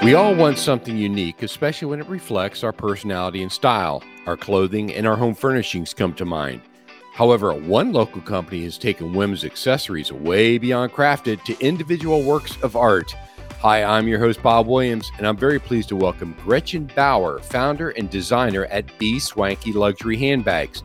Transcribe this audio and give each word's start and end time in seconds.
We 0.00 0.14
all 0.14 0.32
want 0.32 0.58
something 0.58 0.96
unique, 0.96 1.42
especially 1.42 1.88
when 1.88 1.98
it 1.98 2.06
reflects 2.06 2.62
our 2.62 2.72
personality 2.72 3.42
and 3.42 3.50
style. 3.50 4.00
Our 4.26 4.36
clothing 4.36 4.94
and 4.94 5.08
our 5.08 5.16
home 5.16 5.34
furnishings 5.34 5.92
come 5.92 6.14
to 6.14 6.24
mind. 6.24 6.60
However, 7.14 7.52
one 7.52 7.92
local 7.92 8.20
company 8.20 8.62
has 8.62 8.78
taken 8.78 9.12
women's 9.12 9.44
accessories 9.44 10.12
way 10.12 10.56
beyond 10.56 10.92
crafted 10.92 11.42
to 11.44 11.58
individual 11.58 12.22
works 12.22 12.56
of 12.62 12.76
art. 12.76 13.12
Hi, 13.58 13.82
I'm 13.82 14.06
your 14.06 14.20
host, 14.20 14.40
Bob 14.40 14.68
Williams, 14.68 15.10
and 15.18 15.26
I'm 15.26 15.36
very 15.36 15.58
pleased 15.58 15.88
to 15.88 15.96
welcome 15.96 16.36
Gretchen 16.44 16.88
Bauer, 16.94 17.40
founder 17.40 17.90
and 17.90 18.08
designer 18.08 18.66
at 18.66 18.96
B 18.98 19.18
Swanky 19.18 19.72
Luxury 19.72 20.16
Handbags. 20.16 20.84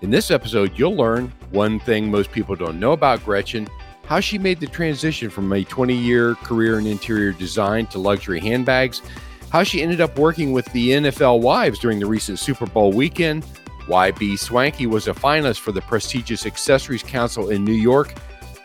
In 0.00 0.10
this 0.10 0.30
episode, 0.30 0.72
you'll 0.74 0.96
learn 0.96 1.30
one 1.50 1.78
thing 1.80 2.10
most 2.10 2.32
people 2.32 2.56
don't 2.56 2.80
know 2.80 2.92
about 2.92 3.26
Gretchen 3.26 3.68
how 4.06 4.20
she 4.20 4.38
made 4.38 4.60
the 4.60 4.66
transition 4.66 5.30
from 5.30 5.52
a 5.52 5.64
20 5.64 5.94
year 5.94 6.34
career 6.36 6.78
in 6.78 6.86
interior 6.86 7.32
design 7.32 7.86
to 7.86 7.98
luxury 7.98 8.40
handbags, 8.40 9.02
how 9.50 9.62
she 9.62 9.82
ended 9.82 10.00
up 10.00 10.18
working 10.18 10.52
with 10.52 10.66
the 10.72 10.90
NFL 10.90 11.40
Wives 11.40 11.78
during 11.78 11.98
the 11.98 12.06
recent 12.06 12.38
Super 12.38 12.66
Bowl 12.66 12.92
weekend, 12.92 13.44
why 13.86 14.10
B. 14.10 14.36
Swanky 14.36 14.86
was 14.86 15.08
a 15.08 15.12
finalist 15.14 15.60
for 15.60 15.72
the 15.72 15.82
prestigious 15.82 16.46
Accessories 16.46 17.02
Council 17.02 17.50
in 17.50 17.64
New 17.64 17.72
York, 17.72 18.14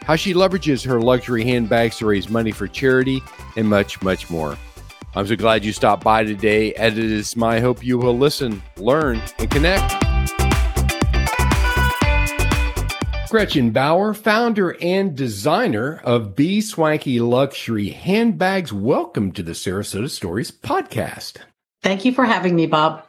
how 0.04 0.16
she 0.16 0.34
leverages 0.34 0.86
her 0.86 1.02
luxury 1.02 1.44
handbags 1.44 1.98
to 1.98 2.06
raise 2.06 2.30
money 2.30 2.52
for 2.52 2.68
charity, 2.68 3.22
and 3.56 3.68
much, 3.68 4.02
much 4.02 4.30
more. 4.30 4.58
I'm 5.16 5.26
so 5.26 5.36
glad 5.36 5.66
you 5.66 5.74
stopped 5.74 6.04
by 6.04 6.24
today. 6.24 6.74
And 6.74 6.98
it 6.98 7.12
is 7.12 7.36
my 7.36 7.60
hope 7.60 7.84
you 7.84 7.98
will 7.98 8.18
listen, 8.18 8.62
learn, 8.78 9.22
and 9.40 9.50
connect. 9.50 9.99
Gretchen 13.30 13.70
Bauer, 13.70 14.16
founder 14.16 14.76
and 14.82 15.16
designer 15.16 16.02
of 16.04 16.36
B 16.36 16.62
Swanky 16.62 17.20
Luxury 17.20 17.90
Handbags. 17.90 18.74
Welcome 18.74 19.34
to 19.34 19.44
the 19.44 19.52
Sarasota 19.52 20.10
Stories 20.10 20.50
podcast. 20.50 21.38
Thank 21.84 22.06
you 22.06 22.12
for 22.12 22.26
having 22.26 22.56
me, 22.56 22.66
Bob. 22.66 23.06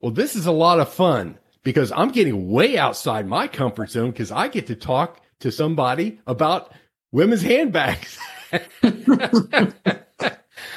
Well, 0.00 0.12
this 0.12 0.36
is 0.36 0.46
a 0.46 0.52
lot 0.52 0.80
of 0.80 0.88
fun 0.88 1.38
because 1.62 1.92
I'm 1.92 2.12
getting 2.12 2.50
way 2.50 2.78
outside 2.78 3.26
my 3.26 3.46
comfort 3.46 3.90
zone 3.90 4.10
because 4.10 4.32
I 4.32 4.48
get 4.48 4.68
to 4.68 4.74
talk 4.74 5.20
to 5.40 5.52
somebody 5.52 6.18
about 6.26 6.72
women's 7.12 7.42
handbags. 7.42 8.18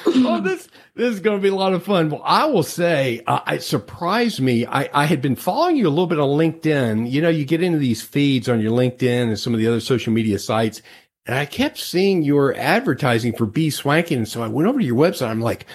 oh, 0.06 0.42
this 0.42 0.68
this 0.96 1.14
is 1.14 1.20
going 1.20 1.38
to 1.38 1.42
be 1.42 1.50
a 1.50 1.56
lot 1.56 1.74
of 1.74 1.84
fun. 1.84 2.10
Well, 2.10 2.22
I 2.24 2.46
will 2.46 2.64
say, 2.64 3.22
uh, 3.28 3.42
it 3.48 3.64
surprised 3.64 4.42
me. 4.42 4.66
I, 4.66 4.90
I 4.94 5.06
had 5.06 5.22
been 5.22 5.36
following 5.36 5.78
you 5.78 5.88
a 5.88 5.90
little 5.90 6.08
bit 6.08 6.20
on 6.20 6.30
LinkedIn. 6.30 7.10
You 7.10 7.22
know, 7.22 7.30
you 7.30 7.46
get 7.46 7.64
into 7.64 7.80
these 7.80 8.02
feeds 8.02 8.50
on 8.50 8.60
your 8.60 8.72
LinkedIn 8.72 9.28
and 9.30 9.40
some 9.40 9.54
of 9.54 9.60
the 9.60 9.68
other 9.68 9.80
social 9.80 10.14
media 10.14 10.40
sites, 10.40 10.82
and 11.26 11.38
I 11.38 11.46
kept 11.46 11.78
seeing 11.78 12.24
your 12.24 12.56
advertising 12.56 13.34
for 13.34 13.46
B 13.46 13.70
Swanky. 13.70 14.16
And 14.16 14.28
so 14.28 14.42
I 14.42 14.48
went 14.48 14.68
over 14.68 14.80
to 14.80 14.86
your 14.86 14.96
website. 14.96 15.30
I'm 15.30 15.42
like, 15.42 15.66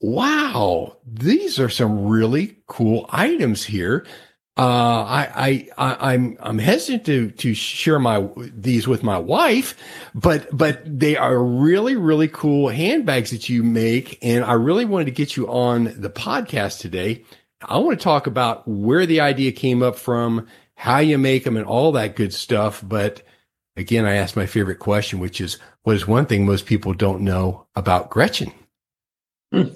wow, 0.00 0.96
these 1.06 1.60
are 1.60 1.68
some 1.68 2.06
really 2.06 2.56
cool 2.66 3.06
items 3.10 3.64
here. 3.64 4.04
Uh, 4.58 4.60
I, 5.08 5.68
I, 5.78 5.94
I, 5.94 6.14
am 6.14 6.36
I'm 6.40 6.58
hesitant 6.58 7.06
to, 7.06 7.30
to 7.30 7.54
share 7.54 7.98
my, 7.98 8.28
these 8.36 8.86
with 8.86 9.02
my 9.02 9.18
wife, 9.18 9.74
but, 10.14 10.46
but 10.54 10.82
they 10.84 11.16
are 11.16 11.42
really, 11.42 11.96
really 11.96 12.28
cool 12.28 12.68
handbags 12.68 13.30
that 13.30 13.48
you 13.48 13.62
make. 13.62 14.18
And 14.20 14.44
I 14.44 14.52
really 14.52 14.84
wanted 14.84 15.06
to 15.06 15.10
get 15.10 15.38
you 15.38 15.48
on 15.48 15.84
the 15.96 16.10
podcast 16.10 16.80
today. 16.80 17.24
I 17.62 17.78
want 17.78 17.98
to 17.98 18.04
talk 18.04 18.26
about 18.26 18.68
where 18.68 19.06
the 19.06 19.20
idea 19.20 19.52
came 19.52 19.82
up 19.82 19.96
from, 19.96 20.46
how 20.74 20.98
you 20.98 21.16
make 21.16 21.44
them 21.44 21.56
and 21.56 21.64
all 21.64 21.92
that 21.92 22.16
good 22.16 22.34
stuff. 22.34 22.82
But 22.86 23.22
again, 23.76 24.04
I 24.04 24.16
asked 24.16 24.36
my 24.36 24.46
favorite 24.46 24.80
question, 24.80 25.18
which 25.18 25.40
is 25.40 25.58
what 25.82 25.96
is 25.96 26.06
one 26.06 26.26
thing 26.26 26.44
most 26.44 26.66
people 26.66 26.92
don't 26.92 27.22
know 27.22 27.66
about 27.74 28.10
Gretchen? 28.10 28.52
Hmm. 29.50 29.68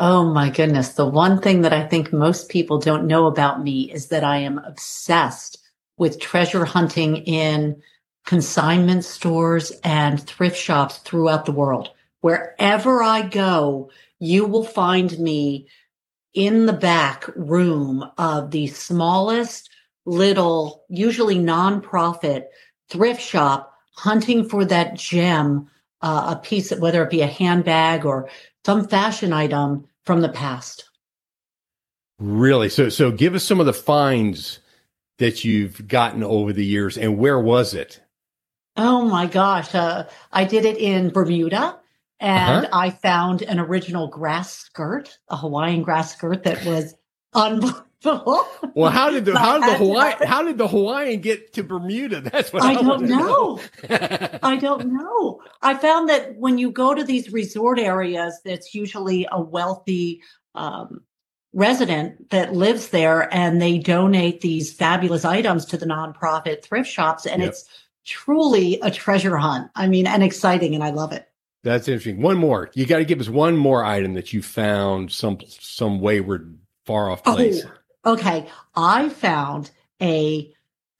Oh 0.00 0.24
my 0.24 0.48
goodness. 0.48 0.90
The 0.90 1.06
one 1.06 1.40
thing 1.40 1.62
that 1.62 1.72
I 1.72 1.84
think 1.84 2.12
most 2.12 2.48
people 2.48 2.78
don't 2.78 3.08
know 3.08 3.26
about 3.26 3.64
me 3.64 3.90
is 3.92 4.08
that 4.08 4.22
I 4.22 4.38
am 4.38 4.58
obsessed 4.58 5.58
with 5.96 6.20
treasure 6.20 6.64
hunting 6.64 7.16
in 7.16 7.82
consignment 8.24 9.04
stores 9.04 9.72
and 9.82 10.22
thrift 10.22 10.56
shops 10.56 10.98
throughout 10.98 11.46
the 11.46 11.52
world. 11.52 11.90
Wherever 12.20 13.02
I 13.02 13.22
go, 13.22 13.90
you 14.20 14.44
will 14.44 14.62
find 14.62 15.18
me 15.18 15.66
in 16.32 16.66
the 16.66 16.72
back 16.72 17.28
room 17.34 18.08
of 18.18 18.52
the 18.52 18.68
smallest 18.68 19.68
little, 20.06 20.84
usually 20.88 21.36
nonprofit 21.36 22.44
thrift 22.88 23.20
shop 23.20 23.74
hunting 23.96 24.48
for 24.48 24.64
that 24.64 24.94
gem, 24.94 25.68
uh, 26.02 26.36
a 26.36 26.40
piece, 26.40 26.70
whether 26.70 27.02
it 27.02 27.10
be 27.10 27.22
a 27.22 27.26
handbag 27.26 28.06
or 28.06 28.28
some 28.68 28.86
fashion 28.86 29.32
item 29.32 29.88
from 30.04 30.20
the 30.20 30.28
past. 30.28 30.84
Really? 32.18 32.68
So, 32.68 32.90
so 32.90 33.10
give 33.10 33.34
us 33.34 33.42
some 33.42 33.60
of 33.60 33.64
the 33.64 33.72
finds 33.72 34.58
that 35.16 35.42
you've 35.42 35.88
gotten 35.88 36.22
over 36.22 36.52
the 36.52 36.66
years 36.66 36.98
and 36.98 37.16
where 37.16 37.40
was 37.40 37.72
it? 37.72 38.02
Oh 38.76 39.06
my 39.06 39.24
gosh. 39.24 39.74
Uh, 39.74 40.04
I 40.30 40.44
did 40.44 40.66
it 40.66 40.76
in 40.76 41.08
Bermuda 41.08 41.78
and 42.20 42.66
uh-huh. 42.66 42.78
I 42.78 42.90
found 42.90 43.40
an 43.40 43.58
original 43.58 44.06
grass 44.06 44.52
skirt, 44.52 45.18
a 45.30 45.38
Hawaiian 45.38 45.82
grass 45.82 46.12
skirt 46.12 46.44
that 46.44 46.62
was 46.66 46.94
unbelievable. 47.32 47.86
well, 48.04 48.90
how 48.90 49.10
did 49.10 49.24
the 49.24 49.36
how 49.36 49.58
did 49.58 49.70
the 49.70 49.78
Hawaii 49.78 50.14
how 50.24 50.44
did 50.44 50.56
the 50.56 50.68
Hawaiian 50.68 51.20
get 51.20 51.52
to 51.54 51.64
Bermuda? 51.64 52.20
That's 52.32 52.52
what 52.52 52.62
I, 52.62 52.70
I 52.70 52.74
don't 52.74 53.02
know. 53.02 53.56
know. 53.56 53.60
I 54.42 54.56
don't 54.56 54.92
know. 54.92 55.42
I 55.62 55.74
found 55.74 56.08
that 56.08 56.36
when 56.36 56.58
you 56.58 56.70
go 56.70 56.94
to 56.94 57.02
these 57.02 57.32
resort 57.32 57.80
areas, 57.80 58.40
that's 58.44 58.72
usually 58.72 59.26
a 59.32 59.40
wealthy 59.40 60.22
um, 60.54 61.00
resident 61.52 62.30
that 62.30 62.54
lives 62.54 62.90
there, 62.90 63.32
and 63.34 63.60
they 63.60 63.78
donate 63.78 64.42
these 64.42 64.72
fabulous 64.72 65.24
items 65.24 65.64
to 65.66 65.76
the 65.76 65.86
nonprofit 65.86 66.62
thrift 66.62 66.88
shops, 66.88 67.26
and 67.26 67.42
yep. 67.42 67.50
it's 67.50 67.64
truly 68.04 68.78
a 68.80 68.92
treasure 68.92 69.36
hunt. 69.36 69.72
I 69.74 69.88
mean, 69.88 70.06
and 70.06 70.22
exciting, 70.22 70.76
and 70.76 70.84
I 70.84 70.90
love 70.90 71.12
it. 71.12 71.28
That's 71.64 71.88
interesting. 71.88 72.22
One 72.22 72.38
more. 72.38 72.70
You 72.74 72.86
got 72.86 72.98
to 72.98 73.04
give 73.04 73.20
us 73.20 73.28
one 73.28 73.56
more 73.56 73.84
item 73.84 74.14
that 74.14 74.32
you 74.32 74.40
found 74.40 75.10
some 75.10 75.38
some 75.48 75.98
wayward 75.98 76.56
far 76.86 77.10
off 77.10 77.24
place. 77.24 77.64
Oh 77.66 77.72
Okay, 78.08 78.48
I 78.74 79.10
found 79.10 79.70
a, 80.00 80.50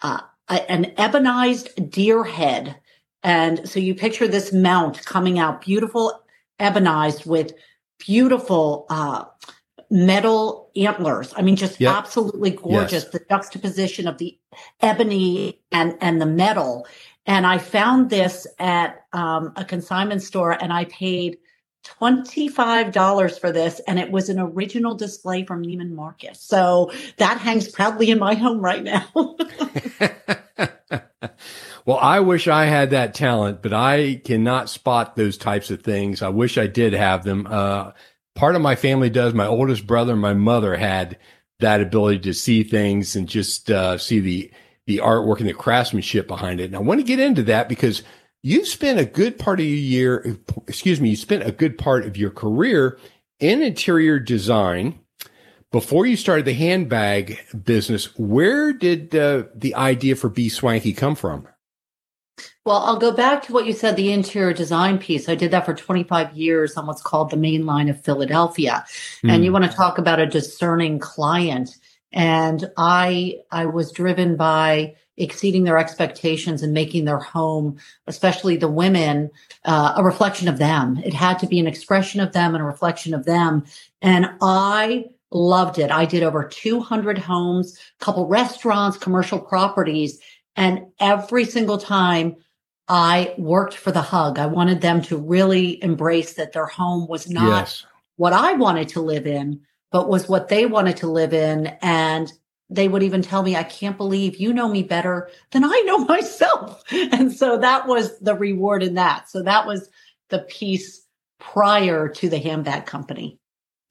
uh, 0.02 0.20
a 0.48 0.70
an 0.70 0.92
ebonized 0.98 1.90
deer 1.90 2.22
head, 2.22 2.76
and 3.22 3.66
so 3.66 3.80
you 3.80 3.94
picture 3.94 4.28
this 4.28 4.52
mount 4.52 5.04
coming 5.06 5.38
out, 5.38 5.62
beautiful 5.62 6.22
ebonized 6.58 7.24
with 7.24 7.54
beautiful 7.98 8.84
uh, 8.90 9.24
metal 9.90 10.70
antlers. 10.76 11.32
I 11.34 11.40
mean, 11.40 11.56
just 11.56 11.80
yep. 11.80 11.94
absolutely 11.94 12.50
gorgeous. 12.50 13.04
Yes. 13.04 13.08
The 13.08 13.24
juxtaposition 13.30 14.06
of 14.06 14.18
the 14.18 14.38
ebony 14.80 15.60
and, 15.72 15.96
and 16.02 16.20
the 16.20 16.26
metal. 16.26 16.86
And 17.24 17.46
I 17.46 17.56
found 17.56 18.10
this 18.10 18.46
at 18.58 19.04
um, 19.14 19.52
a 19.56 19.64
consignment 19.64 20.22
store 20.22 20.52
and 20.62 20.72
I 20.72 20.84
paid 20.86 21.38
$25 22.00 23.40
for 23.40 23.52
this 23.52 23.80
and 23.86 23.98
it 23.98 24.10
was 24.10 24.28
an 24.28 24.38
original 24.38 24.94
display 24.94 25.44
from 25.44 25.62
Neiman 25.64 25.92
Marcus. 25.92 26.40
So 26.40 26.92
that 27.16 27.38
hangs 27.38 27.68
proudly 27.68 28.10
in 28.10 28.18
my 28.18 28.34
home 28.34 28.60
right 28.60 28.82
now. 28.82 29.06
well, 31.84 31.98
I 31.98 32.20
wish 32.20 32.48
I 32.48 32.66
had 32.66 32.90
that 32.90 33.14
talent, 33.14 33.62
but 33.62 33.72
I 33.72 34.20
cannot 34.24 34.68
spot 34.68 35.16
those 35.16 35.38
types 35.38 35.70
of 35.70 35.82
things. 35.82 36.22
I 36.22 36.28
wish 36.28 36.58
I 36.58 36.66
did 36.66 36.92
have 36.92 37.24
them. 37.24 37.46
Uh, 37.48 37.92
part 38.34 38.54
of 38.54 38.62
my 38.62 38.76
family 38.76 39.10
does. 39.10 39.34
My 39.34 39.46
oldest 39.46 39.86
brother 39.86 40.12
and 40.12 40.22
my 40.22 40.34
mother 40.34 40.76
had 40.76 41.18
that 41.60 41.80
ability 41.80 42.20
to 42.20 42.34
see 42.34 42.62
things 42.62 43.16
and 43.16 43.28
just 43.28 43.70
uh, 43.70 43.98
see 43.98 44.20
the 44.20 44.50
the 44.86 44.98
artwork 44.98 45.38
and 45.40 45.48
the 45.48 45.52
craftsmanship 45.52 46.26
behind 46.26 46.60
it. 46.60 46.64
And 46.64 46.76
I 46.76 46.78
want 46.78 46.98
to 46.98 47.04
get 47.04 47.20
into 47.20 47.42
that 47.44 47.68
because 47.68 48.02
you've 48.42 48.68
spent 48.68 48.98
a 48.98 49.04
good 49.04 49.38
part 49.38 49.60
of 49.60 49.66
your 49.66 49.76
year, 49.76 50.38
excuse 50.66 51.00
me, 51.00 51.10
you 51.10 51.16
spent 51.16 51.46
a 51.46 51.52
good 51.52 51.78
part 51.78 52.06
of 52.06 52.16
your 52.16 52.30
career 52.30 52.98
in 53.40 53.62
interior 53.62 54.18
design. 54.18 54.98
Before 55.70 56.06
you 56.06 56.16
started 56.16 56.46
the 56.46 56.54
handbag 56.54 57.38
business, 57.62 58.16
where 58.16 58.72
did 58.72 59.14
uh, 59.14 59.44
the 59.54 59.74
idea 59.74 60.16
for 60.16 60.30
B 60.30 60.48
Swanky 60.48 60.94
come 60.94 61.14
from? 61.14 61.46
Well, 62.64 62.78
I'll 62.78 62.98
go 62.98 63.12
back 63.12 63.42
to 63.44 63.52
what 63.52 63.66
you 63.66 63.72
said, 63.72 63.96
the 63.96 64.12
interior 64.12 64.52
design 64.52 64.98
piece. 64.98 65.28
I 65.28 65.34
did 65.34 65.50
that 65.50 65.66
for 65.66 65.74
25 65.74 66.34
years 66.34 66.76
on 66.76 66.86
what's 66.86 67.02
called 67.02 67.30
the 67.30 67.36
main 67.36 67.66
line 67.66 67.88
of 67.88 68.02
Philadelphia. 68.02 68.84
Mm. 69.24 69.30
And 69.30 69.44
you 69.44 69.52
want 69.52 69.64
to 69.64 69.76
talk 69.76 69.98
about 69.98 70.20
a 70.20 70.26
discerning 70.26 70.98
client. 70.98 71.70
And 72.12 72.70
I, 72.76 73.38
I 73.50 73.66
was 73.66 73.92
driven 73.92 74.36
by 74.36 74.94
exceeding 75.18 75.64
their 75.64 75.78
expectations 75.78 76.62
and 76.62 76.72
making 76.72 77.04
their 77.04 77.18
home, 77.18 77.76
especially 78.06 78.56
the 78.56 78.68
women, 78.68 79.30
uh, 79.64 79.94
a 79.96 80.04
reflection 80.04 80.48
of 80.48 80.58
them. 80.58 80.98
It 81.04 81.12
had 81.12 81.38
to 81.40 81.46
be 81.46 81.58
an 81.58 81.66
expression 81.66 82.20
of 82.20 82.32
them 82.32 82.54
and 82.54 82.62
a 82.62 82.66
reflection 82.66 83.14
of 83.14 83.24
them. 83.24 83.64
And 84.00 84.30
I 84.40 85.06
loved 85.30 85.78
it. 85.78 85.90
I 85.90 86.04
did 86.04 86.22
over 86.22 86.44
200 86.44 87.18
homes, 87.18 87.78
couple 87.98 88.26
restaurants, 88.26 88.96
commercial 88.96 89.38
properties. 89.38 90.20
And 90.56 90.86
every 91.00 91.44
single 91.44 91.78
time 91.78 92.36
I 92.88 93.34
worked 93.36 93.74
for 93.74 93.92
the 93.92 94.00
hug, 94.00 94.38
I 94.38 94.46
wanted 94.46 94.80
them 94.80 95.02
to 95.02 95.16
really 95.16 95.82
embrace 95.82 96.34
that 96.34 96.52
their 96.52 96.66
home 96.66 97.06
was 97.06 97.28
not 97.28 97.48
yes. 97.48 97.86
what 98.16 98.32
I 98.32 98.54
wanted 98.54 98.88
to 98.90 99.00
live 99.00 99.26
in, 99.26 99.60
but 99.92 100.08
was 100.08 100.28
what 100.28 100.48
they 100.48 100.64
wanted 100.64 100.96
to 100.98 101.06
live 101.06 101.34
in. 101.34 101.66
And 101.82 102.32
they 102.70 102.88
would 102.88 103.02
even 103.02 103.22
tell 103.22 103.42
me, 103.42 103.56
I 103.56 103.62
can't 103.62 103.96
believe 103.96 104.36
you 104.36 104.52
know 104.52 104.68
me 104.68 104.82
better 104.82 105.30
than 105.52 105.64
I 105.64 105.82
know 105.86 105.98
myself. 106.04 106.82
And 106.90 107.32
so 107.32 107.58
that 107.58 107.86
was 107.86 108.18
the 108.20 108.34
reward 108.34 108.82
in 108.82 108.94
that. 108.94 109.28
So 109.30 109.42
that 109.42 109.66
was 109.66 109.88
the 110.28 110.40
piece 110.40 111.04
prior 111.38 112.08
to 112.08 112.28
the 112.28 112.38
handbag 112.38 112.86
company. 112.86 113.38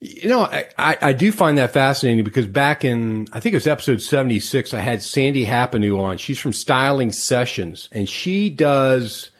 You 0.00 0.28
know, 0.28 0.42
I, 0.42 0.96
I 1.02 1.12
do 1.12 1.32
find 1.32 1.58
that 1.58 1.72
fascinating 1.72 2.22
because 2.22 2.46
back 2.46 2.84
in, 2.84 3.26
I 3.32 3.40
think 3.40 3.54
it 3.54 3.56
was 3.56 3.66
episode 3.66 4.00
76, 4.00 4.72
I 4.72 4.78
had 4.78 5.02
Sandy 5.02 5.44
Happanu 5.44 5.98
on. 5.98 6.18
She's 6.18 6.38
from 6.38 6.52
Styling 6.52 7.10
Sessions 7.10 7.88
and 7.90 8.08
she 8.08 8.48
does 8.48 9.32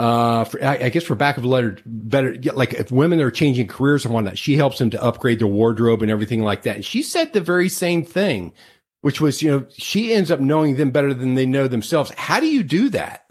uh, 0.00 0.44
for, 0.44 0.64
I, 0.64 0.84
I, 0.84 0.88
guess 0.88 1.04
for 1.04 1.14
back 1.14 1.36
of 1.36 1.44
letter, 1.44 1.76
better, 1.84 2.34
like 2.54 2.72
if 2.72 2.90
women 2.90 3.20
are 3.20 3.30
changing 3.30 3.66
careers 3.66 4.06
and 4.06 4.14
whatnot, 4.14 4.38
she 4.38 4.56
helps 4.56 4.78
them 4.78 4.88
to 4.90 5.02
upgrade 5.02 5.40
their 5.40 5.46
wardrobe 5.46 6.00
and 6.00 6.10
everything 6.10 6.42
like 6.42 6.62
that. 6.62 6.76
And 6.76 6.84
she 6.84 7.02
said 7.02 7.34
the 7.34 7.40
very 7.42 7.68
same 7.68 8.02
thing, 8.02 8.54
which 9.02 9.20
was, 9.20 9.42
you 9.42 9.50
know, 9.50 9.66
she 9.76 10.14
ends 10.14 10.30
up 10.30 10.40
knowing 10.40 10.76
them 10.76 10.90
better 10.90 11.12
than 11.12 11.34
they 11.34 11.44
know 11.44 11.68
themselves. 11.68 12.10
How 12.16 12.40
do 12.40 12.46
you 12.46 12.62
do 12.62 12.88
that? 12.88 13.26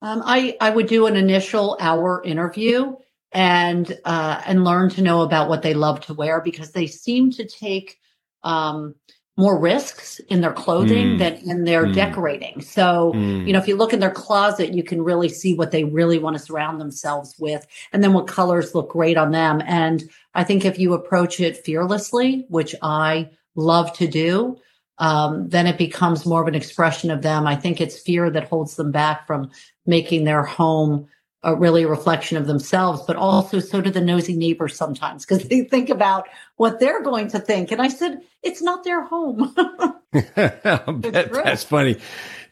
Um, 0.00 0.22
I, 0.24 0.56
I 0.60 0.70
would 0.70 0.86
do 0.86 1.06
an 1.06 1.16
initial 1.16 1.76
hour 1.80 2.22
interview 2.22 2.94
and, 3.32 3.98
uh, 4.04 4.42
and 4.46 4.62
learn 4.62 4.90
to 4.90 5.02
know 5.02 5.22
about 5.22 5.48
what 5.48 5.62
they 5.62 5.74
love 5.74 6.02
to 6.02 6.14
wear 6.14 6.40
because 6.40 6.70
they 6.70 6.86
seem 6.86 7.32
to 7.32 7.48
take, 7.48 7.98
um, 8.44 8.94
more 9.36 9.58
risks 9.58 10.20
in 10.28 10.40
their 10.40 10.52
clothing 10.52 11.16
mm. 11.16 11.18
than 11.18 11.34
in 11.48 11.64
their 11.64 11.86
mm. 11.86 11.94
decorating. 11.94 12.60
So, 12.60 13.12
mm. 13.14 13.46
you 13.46 13.52
know, 13.52 13.58
if 13.58 13.66
you 13.66 13.76
look 13.76 13.92
in 13.92 13.98
their 13.98 14.10
closet, 14.10 14.72
you 14.72 14.84
can 14.84 15.02
really 15.02 15.28
see 15.28 15.54
what 15.54 15.72
they 15.72 15.82
really 15.82 16.18
want 16.18 16.36
to 16.36 16.42
surround 16.42 16.80
themselves 16.80 17.34
with 17.38 17.66
and 17.92 18.02
then 18.02 18.12
what 18.12 18.28
colors 18.28 18.74
look 18.74 18.90
great 18.90 19.16
on 19.16 19.32
them. 19.32 19.60
And 19.66 20.04
I 20.34 20.44
think 20.44 20.64
if 20.64 20.78
you 20.78 20.92
approach 20.92 21.40
it 21.40 21.64
fearlessly, 21.64 22.46
which 22.48 22.76
I 22.80 23.30
love 23.56 23.92
to 23.94 24.06
do, 24.06 24.58
um, 24.98 25.48
then 25.48 25.66
it 25.66 25.78
becomes 25.78 26.24
more 26.24 26.40
of 26.40 26.46
an 26.46 26.54
expression 26.54 27.10
of 27.10 27.22
them. 27.22 27.46
I 27.46 27.56
think 27.56 27.80
it's 27.80 27.98
fear 27.98 28.30
that 28.30 28.48
holds 28.48 28.76
them 28.76 28.92
back 28.92 29.26
from 29.26 29.50
making 29.84 30.24
their 30.24 30.44
home 30.44 31.08
a 31.44 31.54
really 31.54 31.84
a 31.84 31.88
reflection 31.88 32.36
of 32.36 32.46
themselves, 32.46 33.02
but 33.06 33.16
also 33.16 33.60
so 33.60 33.80
do 33.80 33.90
the 33.90 34.00
nosy 34.00 34.34
neighbors 34.34 34.76
sometimes 34.76 35.24
because 35.24 35.46
they 35.48 35.62
think 35.62 35.90
about 35.90 36.28
what 36.56 36.80
they're 36.80 37.02
going 37.02 37.28
to 37.28 37.38
think. 37.38 37.70
And 37.70 37.80
I 37.80 37.88
said, 37.88 38.22
it's 38.42 38.62
not 38.62 38.82
their 38.82 39.02
home. 39.02 39.54
that's 40.34 41.64
funny. 41.64 41.98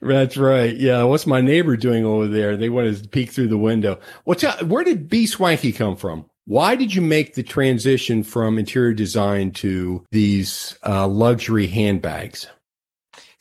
That's 0.00 0.36
right. 0.36 0.76
Yeah. 0.76 1.04
What's 1.04 1.26
my 1.26 1.40
neighbor 1.40 1.76
doing 1.76 2.04
over 2.04 2.26
there? 2.26 2.56
They 2.56 2.68
want 2.68 2.96
to 2.96 3.08
peek 3.08 3.30
through 3.30 3.48
the 3.48 3.58
window. 3.58 3.98
What's 4.24 4.42
where 4.62 4.84
did 4.84 5.08
B 5.08 5.26
Swanky 5.26 5.72
come 5.72 5.96
from? 5.96 6.26
Why 6.44 6.74
did 6.74 6.92
you 6.92 7.02
make 7.02 7.34
the 7.34 7.44
transition 7.44 8.24
from 8.24 8.58
interior 8.58 8.92
design 8.92 9.52
to 9.52 10.04
these 10.10 10.76
uh, 10.84 11.06
luxury 11.06 11.68
handbags? 11.68 12.48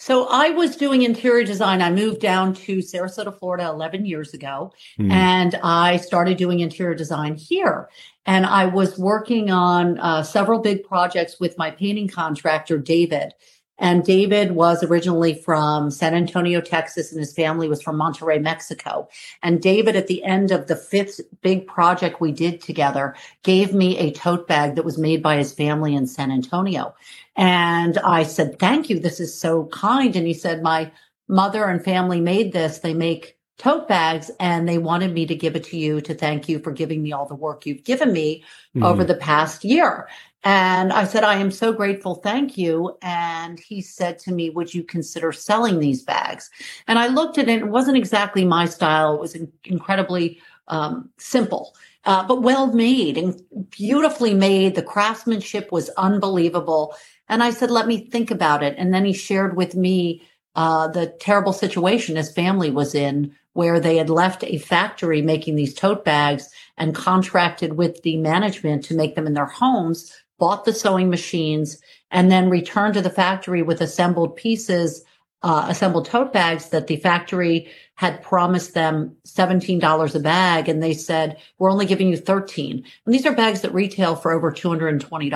So 0.01 0.25
I 0.31 0.49
was 0.49 0.77
doing 0.77 1.03
interior 1.03 1.43
design. 1.43 1.79
I 1.79 1.91
moved 1.91 2.21
down 2.21 2.55
to 2.55 2.79
Sarasota, 2.79 3.37
Florida 3.37 3.67
11 3.67 4.03
years 4.07 4.33
ago, 4.33 4.73
mm. 4.99 5.11
and 5.11 5.53
I 5.61 5.97
started 5.97 6.37
doing 6.37 6.61
interior 6.61 6.95
design 6.95 7.35
here. 7.35 7.87
And 8.25 8.47
I 8.47 8.65
was 8.65 8.97
working 8.97 9.51
on 9.51 9.99
uh, 9.99 10.23
several 10.23 10.57
big 10.57 10.83
projects 10.85 11.39
with 11.39 11.55
my 11.55 11.69
painting 11.69 12.07
contractor, 12.07 12.79
David. 12.79 13.35
And 13.81 14.03
David 14.03 14.51
was 14.51 14.83
originally 14.83 15.33
from 15.33 15.89
San 15.89 16.13
Antonio, 16.13 16.61
Texas, 16.61 17.11
and 17.11 17.19
his 17.19 17.33
family 17.33 17.67
was 17.67 17.81
from 17.81 17.97
Monterrey, 17.97 18.39
Mexico. 18.39 19.09
And 19.41 19.59
David, 19.59 19.95
at 19.95 20.05
the 20.05 20.23
end 20.23 20.51
of 20.51 20.67
the 20.67 20.75
fifth 20.75 21.19
big 21.41 21.65
project 21.65 22.21
we 22.21 22.31
did 22.31 22.61
together, 22.61 23.15
gave 23.41 23.73
me 23.73 23.97
a 23.97 24.11
tote 24.11 24.47
bag 24.47 24.75
that 24.75 24.85
was 24.85 24.99
made 24.99 25.23
by 25.23 25.35
his 25.35 25.51
family 25.51 25.95
in 25.95 26.05
San 26.05 26.31
Antonio. 26.31 26.95
And 27.35 27.97
I 27.99 28.21
said, 28.21 28.59
Thank 28.59 28.89
you. 28.89 28.99
This 28.99 29.19
is 29.19 29.37
so 29.37 29.65
kind. 29.65 30.15
And 30.15 30.27
he 30.27 30.35
said, 30.35 30.61
My 30.61 30.91
mother 31.27 31.65
and 31.65 31.83
family 31.83 32.21
made 32.21 32.53
this. 32.53 32.79
They 32.79 32.93
make 32.93 33.35
tote 33.57 33.87
bags 33.87 34.31
and 34.39 34.67
they 34.67 34.77
wanted 34.77 35.13
me 35.13 35.25
to 35.25 35.35
give 35.35 35.55
it 35.55 35.63
to 35.65 35.77
you 35.77 36.01
to 36.01 36.15
thank 36.15 36.49
you 36.49 36.59
for 36.59 36.71
giving 36.71 37.03
me 37.03 37.11
all 37.11 37.27
the 37.27 37.35
work 37.35 37.65
you've 37.65 37.83
given 37.83 38.11
me 38.11 38.43
mm-hmm. 38.75 38.83
over 38.83 39.03
the 39.03 39.15
past 39.15 39.63
year. 39.63 40.07
And 40.43 40.91
I 40.91 41.03
said, 41.03 41.23
I 41.23 41.35
am 41.35 41.51
so 41.51 41.71
grateful. 41.71 42.15
Thank 42.15 42.57
you. 42.57 42.97
And 43.03 43.59
he 43.59 43.81
said 43.81 44.17
to 44.19 44.31
me, 44.31 44.49
Would 44.49 44.73
you 44.73 44.83
consider 44.83 45.31
selling 45.31 45.79
these 45.79 46.01
bags? 46.01 46.49
And 46.87 46.97
I 46.97 47.07
looked 47.07 47.37
at 47.37 47.47
it. 47.47 47.61
It 47.61 47.67
wasn't 47.67 47.97
exactly 47.97 48.43
my 48.43 48.65
style. 48.65 49.15
It 49.15 49.21
was 49.21 49.37
incredibly 49.65 50.41
um, 50.67 51.09
simple, 51.17 51.75
uh, 52.05 52.25
but 52.25 52.41
well 52.41 52.73
made 52.73 53.19
and 53.19 53.39
beautifully 53.69 54.33
made. 54.33 54.73
The 54.73 54.81
craftsmanship 54.81 55.71
was 55.71 55.89
unbelievable. 55.89 56.95
And 57.29 57.43
I 57.43 57.51
said, 57.51 57.69
Let 57.69 57.85
me 57.85 58.09
think 58.09 58.31
about 58.31 58.63
it. 58.63 58.73
And 58.79 58.91
then 58.91 59.05
he 59.05 59.13
shared 59.13 59.55
with 59.55 59.75
me 59.75 60.23
uh, 60.55 60.87
the 60.87 61.07
terrible 61.19 61.53
situation 61.53 62.15
his 62.15 62.31
family 62.31 62.71
was 62.71 62.95
in, 62.95 63.35
where 63.53 63.79
they 63.79 63.97
had 63.97 64.09
left 64.09 64.43
a 64.43 64.57
factory 64.57 65.21
making 65.21 65.55
these 65.55 65.73
tote 65.73 66.05
bags 66.05 66.49
and 66.77 66.95
contracted 66.95 67.73
with 67.73 68.01
the 68.03 68.17
management 68.17 68.83
to 68.85 68.95
make 68.95 69.15
them 69.15 69.27
in 69.27 69.33
their 69.33 69.45
homes 69.45 70.13
bought 70.41 70.65
the 70.65 70.73
sewing 70.73 71.11
machines, 71.11 71.77
and 72.09 72.31
then 72.31 72.49
returned 72.49 72.95
to 72.95 73.01
the 73.01 73.11
factory 73.11 73.61
with 73.61 73.79
assembled 73.79 74.35
pieces, 74.35 75.05
uh, 75.43 75.67
assembled 75.69 76.07
tote 76.07 76.33
bags 76.33 76.69
that 76.69 76.87
the 76.87 76.95
factory 76.95 77.69
had 77.93 78.23
promised 78.23 78.73
them 78.73 79.15
$17 79.27 80.15
a 80.15 80.19
bag. 80.19 80.67
And 80.67 80.81
they 80.81 80.95
said, 80.95 81.37
we're 81.59 81.69
only 81.69 81.85
giving 81.85 82.09
you 82.09 82.17
13. 82.17 82.83
And 83.05 83.13
these 83.13 83.27
are 83.27 83.35
bags 83.35 83.61
that 83.61 83.71
retail 83.71 84.15
for 84.15 84.31
over 84.31 84.51
$220. 84.51 85.31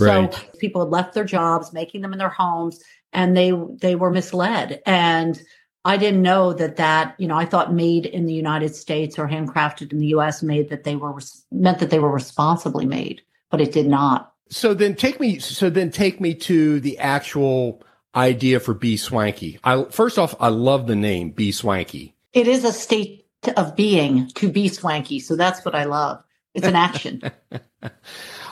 Right. 0.00 0.34
So 0.34 0.40
people 0.58 0.84
had 0.84 0.90
left 0.90 1.14
their 1.14 1.24
jobs, 1.24 1.72
making 1.72 2.00
them 2.00 2.12
in 2.12 2.18
their 2.18 2.28
homes, 2.28 2.82
and 3.12 3.36
they, 3.36 3.52
they 3.80 3.94
were 3.94 4.10
misled. 4.10 4.82
And 4.86 5.40
I 5.88 5.96
didn't 5.96 6.20
know 6.20 6.52
that 6.52 6.76
that, 6.76 7.14
you 7.16 7.26
know, 7.26 7.34
I 7.34 7.46
thought 7.46 7.72
made 7.72 8.04
in 8.04 8.26
the 8.26 8.34
United 8.34 8.76
States 8.76 9.18
or 9.18 9.26
handcrafted 9.26 9.90
in 9.90 10.00
the 10.00 10.08
US 10.08 10.42
made 10.42 10.68
that 10.68 10.84
they 10.84 10.96
were, 10.96 11.18
meant 11.50 11.78
that 11.78 11.88
they 11.88 11.98
were 11.98 12.12
responsibly 12.12 12.84
made, 12.84 13.22
but 13.48 13.62
it 13.62 13.72
did 13.72 13.86
not. 13.86 14.34
So 14.50 14.74
then 14.74 14.94
take 14.94 15.18
me. 15.18 15.38
So 15.38 15.70
then 15.70 15.90
take 15.90 16.20
me 16.20 16.34
to 16.34 16.78
the 16.80 16.98
actual 16.98 17.82
idea 18.14 18.60
for 18.60 18.74
B 18.74 18.98
Swanky. 18.98 19.58
I 19.64 19.84
first 19.84 20.18
off, 20.18 20.34
I 20.38 20.48
love 20.48 20.86
the 20.88 20.94
name 20.94 21.30
B 21.30 21.52
Swanky. 21.52 22.14
It 22.34 22.46
is 22.46 22.64
a 22.64 22.72
state 22.72 23.26
of 23.56 23.74
being 23.74 24.28
to 24.34 24.50
be 24.50 24.68
swanky. 24.68 25.20
So 25.20 25.36
that's 25.36 25.64
what 25.64 25.74
I 25.74 25.84
love. 25.84 26.22
It's 26.52 26.66
an 26.66 26.76
action. 26.76 27.22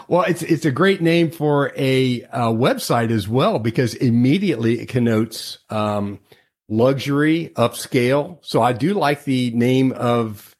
Well, 0.09 0.23
it's 0.23 0.41
it's 0.43 0.65
a 0.65 0.71
great 0.71 1.01
name 1.01 1.33
for 1.33 1.73
a, 1.77 2.21
website 2.21 3.11
as 3.11 3.27
well 3.27 3.59
because 3.59 3.93
immediately 3.95 4.79
it 4.79 4.89
connotes 4.89 5.59
um, 5.69 6.21
luxury, 6.69 7.53
upscale. 7.57 8.39
So 8.43 8.63
I 8.63 8.73
do 8.73 8.95
like 8.95 9.25
the 9.25 9.51
name 9.51 9.93
of 9.93 10.53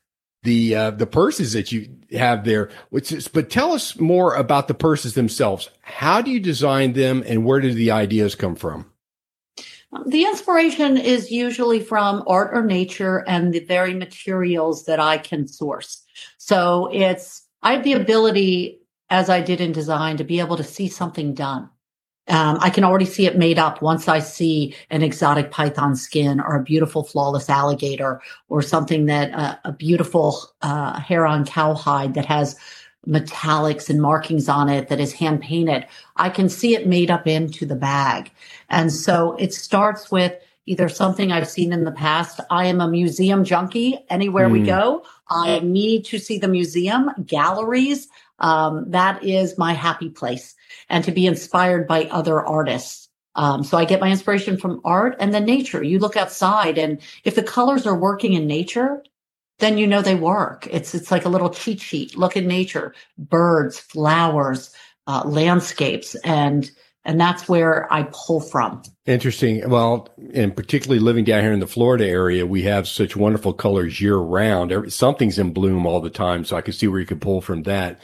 the 0.43 0.75
uh, 0.75 0.91
the 0.93 1.07
purses 1.07 1.53
that 1.55 1.73
you 1.73 1.89
have 2.13 2.45
there. 2.45 2.71
Which 2.91 3.13
is, 3.13 3.29
but 3.29 3.51
tell 3.51 3.73
us 3.73 3.99
more 3.99 4.35
about 4.35 4.69
the 4.69 4.75
purses 4.75 5.15
themselves. 5.15 5.71
How 5.83 6.23
do 6.23 6.31
you 6.31 6.41
design 6.41 6.93
them, 6.93 7.25
and 7.27 7.45
where 7.45 7.61
do 7.61 7.73
the 7.73 7.91
ideas 7.91 8.35
come 8.35 8.55
from? 8.55 8.91
The 10.07 10.25
inspiration 10.25 10.99
is 10.99 11.31
usually 11.31 11.81
from 11.81 12.23
art 12.27 12.51
or 12.53 12.63
nature 12.63 13.25
and 13.27 13.53
the 13.53 13.65
very 13.65 13.95
materials 13.95 14.85
that 14.85 15.01
I 15.01 15.17
can 15.17 15.49
source. 15.49 16.03
So 16.39 16.91
it's, 16.93 17.47
I 17.63 17.75
have 17.75 17.85
the 17.85 17.95
ability, 17.95 18.81
as 19.09 19.31
I 19.31 19.41
did 19.41 19.61
in 19.61 19.73
design, 19.73 20.17
to 20.19 20.25
be 20.25 20.41
able 20.41 20.57
to 20.57 20.65
see 20.65 20.89
something 20.89 21.35
done. 21.35 21.71
Um, 22.29 22.59
I 22.61 22.71
can 22.71 22.83
already 22.83 23.05
see 23.05 23.27
it 23.27 23.39
made 23.39 23.59
up 23.59 23.83
once 23.83 24.09
I 24.09 24.19
see 24.19 24.75
an 24.91 25.03
exotic 25.03 25.51
python 25.51 25.95
skin 25.95 26.41
or 26.41 26.57
a 26.57 26.63
beautiful 26.63 27.05
flawless 27.05 27.49
alligator 27.49 28.21
or 28.49 28.63
something 28.63 29.07
that 29.07 29.33
uh, 29.33 29.57
a 29.65 29.73
beautiful 29.73 30.51
uh, 30.63 30.99
hair 30.99 31.25
on 31.25 31.45
cowhide 31.45 32.15
that 32.15 32.27
has 32.27 32.57
metallics 33.07 33.89
and 33.89 34.03
markings 34.03 34.49
on 34.49 34.69
it 34.69 34.89
that 34.89 34.99
is 34.99 35.13
hand 35.13 35.41
painted. 35.41 35.87
I 36.17 36.29
can 36.29 36.49
see 36.49 36.75
it 36.75 36.87
made 36.87 37.11
up 37.11 37.27
into 37.27 37.65
the 37.65 37.77
bag. 37.77 38.33
And 38.69 38.93
so 38.93 39.37
it 39.39 39.55
starts 39.55 40.11
with 40.11 40.35
either 40.67 40.89
something 40.89 41.31
I've 41.31 41.49
seen 41.49 41.73
in 41.73 41.85
the 41.85 41.93
past. 41.93 42.41
I 42.51 42.67
am 42.67 42.81
a 42.81 42.89
museum 42.89 43.45
junkie. 43.45 44.05
Anywhere 44.11 44.49
mm. 44.49 44.53
we 44.53 44.59
hmm. 44.61 44.67
go, 44.67 45.05
I 45.29 45.61
need 45.61 46.05
to 46.07 46.19
see 46.19 46.39
the 46.39 46.49
museum, 46.49 47.11
galleries. 47.25 48.09
Um, 48.39 48.91
that 48.91 49.25
is 49.25 49.59
my 49.59 49.73
happy 49.73 50.11
place 50.11 50.55
and 50.89 51.05
to 51.05 51.13
be 51.13 51.27
inspired 51.27 51.87
by 51.87 52.05
other 52.05 52.45
artists. 52.45 53.09
Um, 53.35 53.65
so 53.65 53.77
I 53.77 53.85
get 53.85 54.01
my 54.01 54.11
inspiration 54.11 54.57
from 54.57 54.81
art 54.85 55.17
and 55.21 55.33
then 55.33 55.45
nature. 55.45 55.83
You 55.83 55.99
look 55.99 56.17
outside 56.17 56.79
and 56.79 57.01
if 57.25 57.35
the 57.35 57.43
colors 57.43 57.87
are 57.87 57.97
working 57.97 58.33
in 58.33 58.47
nature, 58.47 59.03
then 59.59 59.79
you 59.79 59.87
know 59.87 60.03
they 60.03 60.15
work. 60.15 60.67
It's 60.71 60.95
it's 60.95 61.11
like 61.11 61.25
a 61.25 61.31
little 61.31 61.51
cheat 61.51 61.81
sheet. 61.81 62.17
Look 62.17 62.37
at 62.37 62.45
nature, 62.45 62.95
birds, 63.19 63.79
flowers, 63.79 64.71
uh, 65.07 65.23
landscapes, 65.25 66.15
and 66.17 66.71
and 67.05 67.21
that's 67.21 67.49
where 67.49 67.91
I 67.93 68.09
pull 68.13 68.41
from. 68.41 68.83
Interesting. 69.07 69.69
Well, 69.71 70.09
and 70.35 70.55
particularly 70.55 70.99
living 70.99 71.25
down 71.25 71.43
here 71.43 71.53
in 71.53 71.61
the 71.61 71.67
Florida 71.67 72.07
area, 72.07 72.45
we 72.45 72.63
have 72.63 72.89
such 72.89 73.17
wonderful 73.17 73.53
colors 73.53 74.01
year 74.01 74.17
round. 74.17 74.93
something's 74.93 75.39
in 75.39 75.53
bloom 75.53 75.87
all 75.87 76.01
the 76.01 76.11
time, 76.11 76.45
so 76.45 76.57
I 76.57 76.63
can 76.63 76.73
see 76.73 76.89
where 76.89 77.01
you 77.01 77.07
can 77.07 77.21
pull 77.21 77.41
from 77.41 77.63
that. 77.63 78.01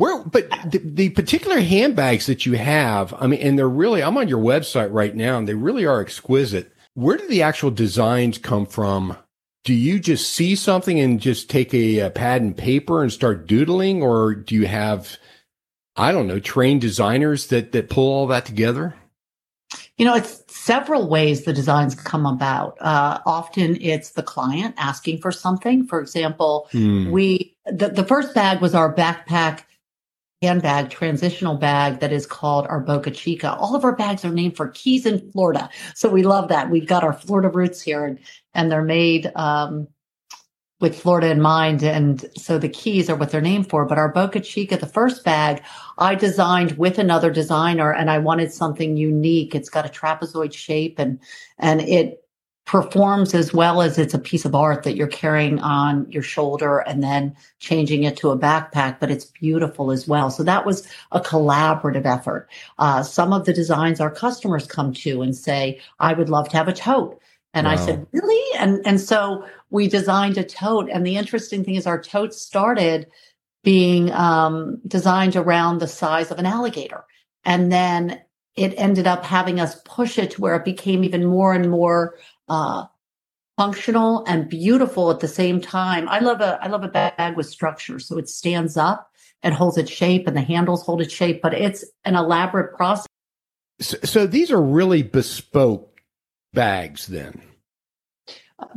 Where, 0.00 0.24
but 0.24 0.48
the, 0.64 0.78
the 0.78 1.10
particular 1.10 1.60
handbags 1.60 2.24
that 2.24 2.46
you 2.46 2.54
have, 2.54 3.12
I 3.18 3.26
mean, 3.26 3.40
and 3.40 3.58
they're 3.58 3.68
really, 3.68 4.02
I'm 4.02 4.16
on 4.16 4.28
your 4.28 4.42
website 4.42 4.88
right 4.90 5.14
now, 5.14 5.36
and 5.36 5.46
they 5.46 5.52
really 5.52 5.84
are 5.84 6.00
exquisite. 6.00 6.72
Where 6.94 7.18
do 7.18 7.28
the 7.28 7.42
actual 7.42 7.70
designs 7.70 8.38
come 8.38 8.64
from 8.64 9.18
do 9.64 9.74
you 9.74 9.98
just 10.00 10.32
see 10.32 10.56
something 10.56 10.98
and 10.98 11.20
just 11.20 11.50
take 11.50 11.74
a, 11.74 11.98
a, 11.98 12.10
pad 12.10 12.40
and 12.40 12.56
paper 12.56 13.02
and 13.02 13.12
start 13.12 13.46
doodling 13.46 14.02
or 14.02 14.34
do 14.34 14.54
you 14.54 14.66
have 14.66 15.18
i 15.96 16.12
don't 16.12 16.26
know 16.26 16.40
trained 16.40 16.80
designers 16.80 17.48
that 17.48 17.72
that 17.72 17.90
pull 17.90 18.10
all 18.10 18.26
that 18.26 18.46
together 18.46 18.94
you 19.98 20.06
know 20.06 20.14
it's 20.14 20.42
several 20.48 21.10
ways 21.10 21.44
the 21.44 21.52
designs 21.52 21.94
come 21.94 22.24
about 22.24 22.74
uh, 22.80 23.18
often 23.26 23.76
it's 23.82 24.12
the 24.12 24.22
client 24.22 24.74
asking 24.78 25.18
for 25.18 25.30
something 25.30 25.86
for 25.86 26.00
example 26.00 26.68
hmm. 26.72 27.10
we 27.10 27.54
the, 27.66 27.88
the 27.88 28.04
first 28.04 28.34
bag 28.34 28.62
was 28.62 28.74
our 28.74 28.94
backpack 28.94 29.64
handbag, 30.42 30.88
transitional 30.88 31.56
bag 31.56 32.00
that 32.00 32.12
is 32.12 32.26
called 32.26 32.66
our 32.66 32.80
Boca 32.80 33.10
Chica. 33.10 33.54
All 33.56 33.76
of 33.76 33.84
our 33.84 33.94
bags 33.94 34.24
are 34.24 34.32
named 34.32 34.56
for 34.56 34.68
keys 34.68 35.04
in 35.04 35.30
Florida. 35.32 35.68
So 35.94 36.08
we 36.08 36.22
love 36.22 36.48
that. 36.48 36.70
We've 36.70 36.86
got 36.86 37.04
our 37.04 37.12
Florida 37.12 37.50
roots 37.50 37.82
here 37.82 38.06
and, 38.06 38.18
and 38.54 38.72
they're 38.72 38.82
made 38.82 39.30
um, 39.36 39.86
with 40.80 40.98
Florida 40.98 41.30
in 41.30 41.42
mind. 41.42 41.82
And 41.82 42.24
so 42.38 42.56
the 42.56 42.70
keys 42.70 43.10
are 43.10 43.16
what 43.16 43.30
they're 43.30 43.42
named 43.42 43.68
for. 43.68 43.84
But 43.84 43.98
our 43.98 44.08
Boca 44.10 44.40
Chica, 44.40 44.78
the 44.78 44.86
first 44.86 45.24
bag, 45.24 45.62
I 45.98 46.14
designed 46.14 46.78
with 46.78 46.98
another 46.98 47.30
designer 47.30 47.92
and 47.92 48.10
I 48.10 48.16
wanted 48.16 48.50
something 48.50 48.96
unique. 48.96 49.54
It's 49.54 49.68
got 49.68 49.84
a 49.84 49.90
trapezoid 49.90 50.54
shape 50.54 50.98
and, 50.98 51.20
and 51.58 51.82
it 51.82 52.19
performs 52.70 53.34
as 53.34 53.52
well 53.52 53.82
as 53.82 53.98
it's 53.98 54.14
a 54.14 54.18
piece 54.18 54.44
of 54.44 54.54
art 54.54 54.84
that 54.84 54.94
you're 54.94 55.08
carrying 55.08 55.58
on 55.58 56.08
your 56.08 56.22
shoulder 56.22 56.78
and 56.78 57.02
then 57.02 57.34
changing 57.58 58.04
it 58.04 58.16
to 58.16 58.30
a 58.30 58.38
backpack, 58.38 59.00
but 59.00 59.10
it's 59.10 59.24
beautiful 59.24 59.90
as 59.90 60.06
well. 60.06 60.30
So 60.30 60.44
that 60.44 60.64
was 60.64 60.86
a 61.10 61.20
collaborative 61.20 62.06
effort. 62.06 62.48
Uh, 62.78 63.02
some 63.02 63.32
of 63.32 63.44
the 63.44 63.52
designs 63.52 64.00
our 64.00 64.10
customers 64.10 64.68
come 64.68 64.92
to 64.92 65.20
and 65.20 65.34
say, 65.34 65.80
I 65.98 66.12
would 66.12 66.28
love 66.28 66.48
to 66.50 66.56
have 66.58 66.68
a 66.68 66.72
tote. 66.72 67.20
And 67.54 67.66
wow. 67.66 67.72
I 67.72 67.76
said, 67.76 68.06
really? 68.12 68.60
And, 68.60 68.80
and 68.86 69.00
so 69.00 69.44
we 69.70 69.88
designed 69.88 70.38
a 70.38 70.44
tote. 70.44 70.88
And 70.92 71.04
the 71.04 71.16
interesting 71.16 71.64
thing 71.64 71.74
is 71.74 71.88
our 71.88 72.00
tote 72.00 72.32
started 72.32 73.08
being 73.64 74.12
um, 74.12 74.80
designed 74.86 75.34
around 75.34 75.78
the 75.78 75.88
size 75.88 76.30
of 76.30 76.38
an 76.38 76.46
alligator. 76.46 77.04
And 77.44 77.72
then 77.72 78.20
it 78.54 78.74
ended 78.76 79.08
up 79.08 79.24
having 79.24 79.58
us 79.58 79.80
push 79.84 80.18
it 80.18 80.32
to 80.32 80.40
where 80.40 80.54
it 80.54 80.64
became 80.64 81.02
even 81.02 81.24
more 81.24 81.52
and 81.52 81.68
more 81.68 82.14
uh, 82.50 82.84
functional 83.56 84.24
and 84.26 84.48
beautiful 84.48 85.10
at 85.10 85.20
the 85.20 85.28
same 85.28 85.60
time. 85.60 86.08
I 86.08 86.18
love 86.18 86.40
a 86.40 86.58
I 86.62 86.68
love 86.68 86.84
a 86.84 86.88
bag 86.88 87.36
with 87.36 87.46
structure, 87.46 87.98
so 87.98 88.18
it 88.18 88.28
stands 88.28 88.76
up 88.76 89.10
and 89.42 89.54
holds 89.54 89.78
its 89.78 89.90
shape, 89.90 90.26
and 90.26 90.36
the 90.36 90.42
handles 90.42 90.84
hold 90.84 91.00
its 91.00 91.14
shape. 91.14 91.40
But 91.40 91.54
it's 91.54 91.84
an 92.04 92.16
elaborate 92.16 92.76
process. 92.76 93.06
So, 93.80 93.96
so 94.04 94.26
these 94.26 94.50
are 94.50 94.60
really 94.60 95.02
bespoke 95.02 96.00
bags, 96.52 97.06
then. 97.06 97.40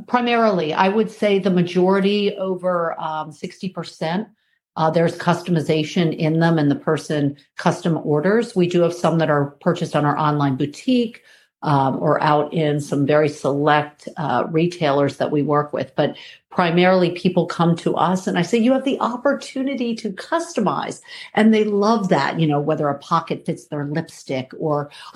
primarily, 0.08 0.74
I 0.74 0.90
would 0.90 1.12
say 1.12 1.40
the 1.40 1.50
majority, 1.50 2.36
over 2.36 3.00
um, 3.00 3.32
sixty 3.32 3.68
um, 3.68 3.74
percent. 3.74 4.28
Uh, 4.76 4.90
there's 4.90 5.16
customization 5.18 6.16
in 6.18 6.40
them, 6.40 6.58
and 6.58 6.72
the 6.72 6.76
person 6.76 7.38
custom 7.58 8.00
orders. 8.04 8.56
We 8.56 8.68
do 8.68 8.82
have 8.82 8.94
some 8.94 9.20
that 9.20 9.30
are 9.30 9.52
purchased 9.62 9.96
on 9.96 10.06
our 10.06 10.18
online 10.18 10.56
boutique 10.56 11.22
um, 11.64 11.98
or 12.02 12.22
out 12.22 12.54
in 12.54 12.80
some 12.82 13.06
very 13.06 13.30
select 13.30 14.08
uh, 14.18 14.46
retailers 14.50 15.18
that 15.18 15.32
we 15.32 15.42
work 15.42 15.72
with. 15.74 15.96
But 15.96 16.18
primarily 16.52 17.12
people 17.12 17.46
come 17.48 17.76
to 17.78 17.96
us 17.96 18.28
and 18.28 18.38
I 18.38 18.44
say, 18.44 18.58
you 18.58 18.74
have 18.74 18.84
the 18.84 19.00
opportunity 19.00 19.96
to 19.96 20.12
customize. 20.12 21.02
And 21.34 21.54
they 21.54 21.64
love 21.64 22.10
that, 22.10 22.40
you 22.40 22.46
know, 22.46 22.60
whether 22.60 22.90
a 22.90 23.00
pocket 23.00 23.46
fits 23.46 23.68
their 23.68 23.86
lipstick 23.86 24.52
or 24.60 24.92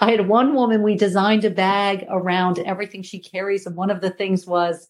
I 0.00 0.10
had 0.10 0.28
one 0.28 0.54
woman, 0.54 0.82
we 0.82 0.96
designed 0.96 1.44
a 1.44 1.50
bag 1.50 2.04
around 2.10 2.58
everything 2.58 3.02
she 3.02 3.20
carries. 3.20 3.64
And 3.64 3.76
one 3.76 3.90
of 3.90 4.00
the 4.00 4.10
things 4.10 4.46
was 4.46 4.88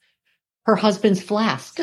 her 0.64 0.74
husband's 0.74 1.22
flask. 1.22 1.78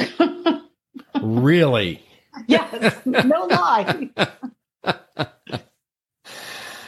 really? 1.21 2.03
yes, 2.47 2.99
no 3.05 3.45
lie. 3.45 4.09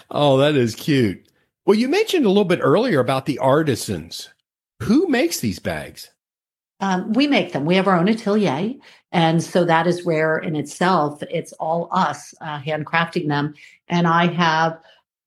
oh, 0.09 0.37
that 0.37 0.55
is 0.55 0.73
cute. 0.75 1.27
Well, 1.65 1.77
you 1.77 1.87
mentioned 1.87 2.25
a 2.25 2.29
little 2.29 2.43
bit 2.43 2.59
earlier 2.61 2.99
about 2.99 3.25
the 3.25 3.39
artisans. 3.39 4.29
Who 4.81 5.07
makes 5.07 5.39
these 5.39 5.59
bags? 5.59 6.11
Um, 6.81 7.13
we 7.13 7.27
make 7.27 7.53
them. 7.53 7.65
We 7.65 7.75
have 7.75 7.87
our 7.87 7.97
own 7.97 8.09
atelier. 8.09 8.73
And 9.13 9.41
so 9.41 9.63
that 9.63 9.87
is 9.87 10.05
rare 10.05 10.37
in 10.37 10.57
itself. 10.57 11.23
It's 11.29 11.53
all 11.53 11.87
us 11.91 12.33
uh, 12.41 12.59
handcrafting 12.59 13.29
them. 13.29 13.53
And 13.87 14.07
I 14.07 14.27
have 14.33 14.77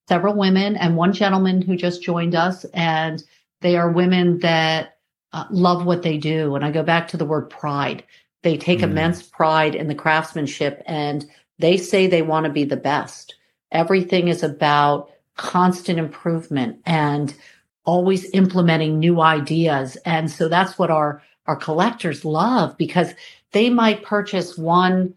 several 0.08 0.34
women 0.34 0.76
and 0.76 0.96
one 0.96 1.14
gentleman 1.14 1.62
who 1.62 1.76
just 1.76 2.02
joined 2.02 2.34
us. 2.34 2.64
And 2.74 3.22
they 3.62 3.76
are 3.76 3.90
women 3.90 4.40
that 4.40 4.98
uh, 5.32 5.44
love 5.50 5.86
what 5.86 6.02
they 6.02 6.18
do. 6.18 6.54
And 6.54 6.64
I 6.64 6.70
go 6.70 6.82
back 6.82 7.08
to 7.08 7.16
the 7.16 7.24
word 7.24 7.48
pride. 7.48 8.04
They 8.42 8.58
take 8.58 8.80
mm. 8.80 8.84
immense 8.84 9.22
pride 9.22 9.74
in 9.74 9.88
the 9.88 9.94
craftsmanship 9.94 10.82
and 10.84 11.24
they 11.58 11.78
say 11.78 12.06
they 12.06 12.22
want 12.22 12.44
to 12.44 12.52
be 12.52 12.64
the 12.64 12.76
best. 12.76 13.34
Everything 13.72 14.28
is 14.28 14.42
about 14.42 15.10
constant 15.36 15.98
improvement 15.98 16.80
and 16.84 17.34
always 17.84 18.28
implementing 18.32 18.98
new 18.98 19.20
ideas. 19.20 19.96
And 20.04 20.30
so 20.30 20.48
that's 20.48 20.78
what 20.78 20.90
our, 20.90 21.22
our 21.46 21.56
collectors 21.56 22.24
love 22.24 22.76
because 22.76 23.12
they 23.52 23.70
might 23.70 24.02
purchase 24.02 24.58
one 24.58 25.14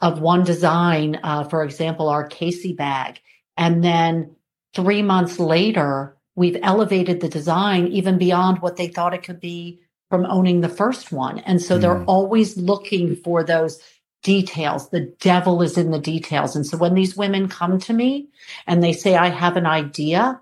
of 0.00 0.20
one 0.20 0.44
design, 0.44 1.18
uh, 1.22 1.44
for 1.44 1.62
example, 1.62 2.08
our 2.08 2.26
Casey 2.26 2.72
bag. 2.72 3.20
And 3.56 3.82
then 3.82 4.34
three 4.74 5.02
months 5.02 5.38
later, 5.38 6.16
we've 6.34 6.58
elevated 6.62 7.20
the 7.20 7.28
design 7.28 7.88
even 7.88 8.18
beyond 8.18 8.60
what 8.60 8.76
they 8.76 8.88
thought 8.88 9.14
it 9.14 9.22
could 9.22 9.40
be 9.40 9.80
from 10.10 10.26
owning 10.26 10.60
the 10.60 10.68
first 10.68 11.12
one. 11.12 11.38
And 11.40 11.60
so 11.62 11.78
mm. 11.78 11.80
they're 11.80 12.04
always 12.04 12.56
looking 12.56 13.16
for 13.16 13.42
those 13.44 13.80
details. 14.22 14.90
The 14.90 15.12
devil 15.20 15.62
is 15.62 15.76
in 15.76 15.90
the 15.90 15.98
details. 15.98 16.56
And 16.56 16.66
so 16.66 16.76
when 16.76 16.94
these 16.94 17.16
women 17.16 17.48
come 17.48 17.78
to 17.80 17.92
me 17.92 18.28
and 18.66 18.82
they 18.82 18.92
say, 18.92 19.16
I 19.16 19.28
have 19.28 19.56
an 19.56 19.66
idea, 19.66 20.40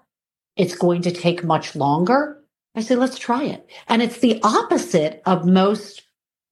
it's 0.56 0.76
going 0.76 1.02
to 1.02 1.10
take 1.10 1.42
much 1.42 1.74
longer. 1.74 2.38
I 2.74 2.82
say, 2.82 2.94
let's 2.94 3.18
try 3.18 3.44
it. 3.44 3.68
And 3.88 4.02
it's 4.02 4.18
the 4.18 4.40
opposite 4.42 5.22
of 5.26 5.44
most 5.44 6.02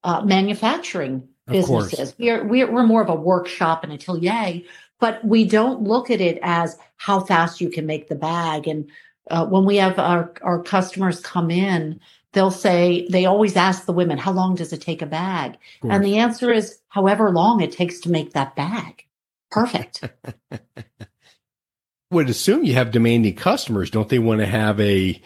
uh, 0.02 0.22
manufacturing 0.22 1.28
businesses. 1.46 2.14
We're, 2.18 2.44
we're, 2.44 2.70
we're 2.70 2.86
more 2.86 3.02
of 3.02 3.08
a 3.08 3.14
workshop 3.14 3.84
and 3.84 3.92
atelier, 3.92 4.62
but 5.00 5.24
we 5.24 5.44
don't 5.44 5.82
look 5.82 6.10
at 6.10 6.20
it 6.20 6.38
as 6.42 6.76
how 6.96 7.20
fast 7.20 7.60
you 7.60 7.70
can 7.70 7.86
make 7.86 8.08
the 8.08 8.14
bag. 8.14 8.66
And 8.66 8.90
uh, 9.30 9.46
when 9.46 9.64
we 9.64 9.76
have 9.76 9.98
our, 9.98 10.32
our 10.42 10.62
customers 10.62 11.20
come 11.20 11.50
in, 11.50 12.00
they'll 12.32 12.50
say, 12.50 13.06
they 13.10 13.26
always 13.26 13.56
ask 13.56 13.84
the 13.84 13.92
women, 13.92 14.18
how 14.18 14.32
long 14.32 14.54
does 14.54 14.72
it 14.72 14.80
take 14.80 15.02
a 15.02 15.06
bag? 15.06 15.56
And 15.82 16.04
the 16.04 16.18
answer 16.18 16.52
is 16.52 16.78
however 16.88 17.30
long 17.30 17.60
it 17.60 17.72
takes 17.72 18.00
to 18.00 18.10
make 18.10 18.32
that 18.32 18.54
bag. 18.54 19.06
Perfect. 19.50 20.04
Would 22.10 22.30
assume 22.30 22.64
you 22.64 22.74
have 22.74 22.90
demanding 22.90 23.34
customers. 23.34 23.90
Don't 23.90 24.08
they 24.08 24.18
want 24.18 24.40
to 24.40 24.46
have 24.46 24.80
a 24.80 25.20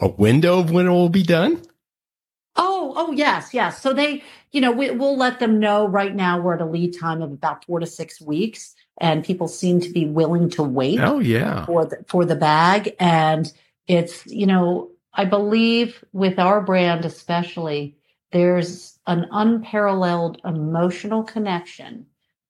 a 0.00 0.08
window 0.08 0.58
of 0.58 0.70
when 0.70 0.86
it 0.86 0.90
will 0.90 1.08
be 1.08 1.22
done? 1.22 1.62
Oh, 2.56 2.92
oh 2.96 3.12
yes, 3.12 3.54
yes. 3.54 3.80
So 3.80 3.92
they, 3.92 4.22
you 4.50 4.60
know, 4.60 4.72
we, 4.72 4.90
will 4.90 5.16
let 5.16 5.38
them 5.38 5.60
know 5.60 5.86
right 5.86 6.14
now 6.14 6.40
we're 6.40 6.54
at 6.54 6.60
a 6.60 6.66
lead 6.66 6.98
time 6.98 7.22
of 7.22 7.30
about 7.32 7.64
four 7.64 7.80
to 7.80 7.86
six 7.86 8.20
weeks, 8.20 8.74
and 9.00 9.24
people 9.24 9.46
seem 9.46 9.80
to 9.80 9.90
be 9.90 10.06
willing 10.06 10.50
to 10.50 10.62
wait. 10.62 11.00
Oh 11.00 11.20
yeah, 11.20 11.66
for 11.66 11.86
the, 11.86 12.04
for 12.08 12.24
the 12.24 12.36
bag, 12.36 12.96
and 12.98 13.52
it's 13.86 14.26
you 14.26 14.46
know, 14.46 14.90
I 15.14 15.24
believe 15.24 16.04
with 16.12 16.38
our 16.38 16.60
brand 16.60 17.04
especially, 17.04 17.96
there's 18.32 18.98
an 19.06 19.26
unparalleled 19.30 20.40
emotional 20.44 21.22
connection 21.22 22.06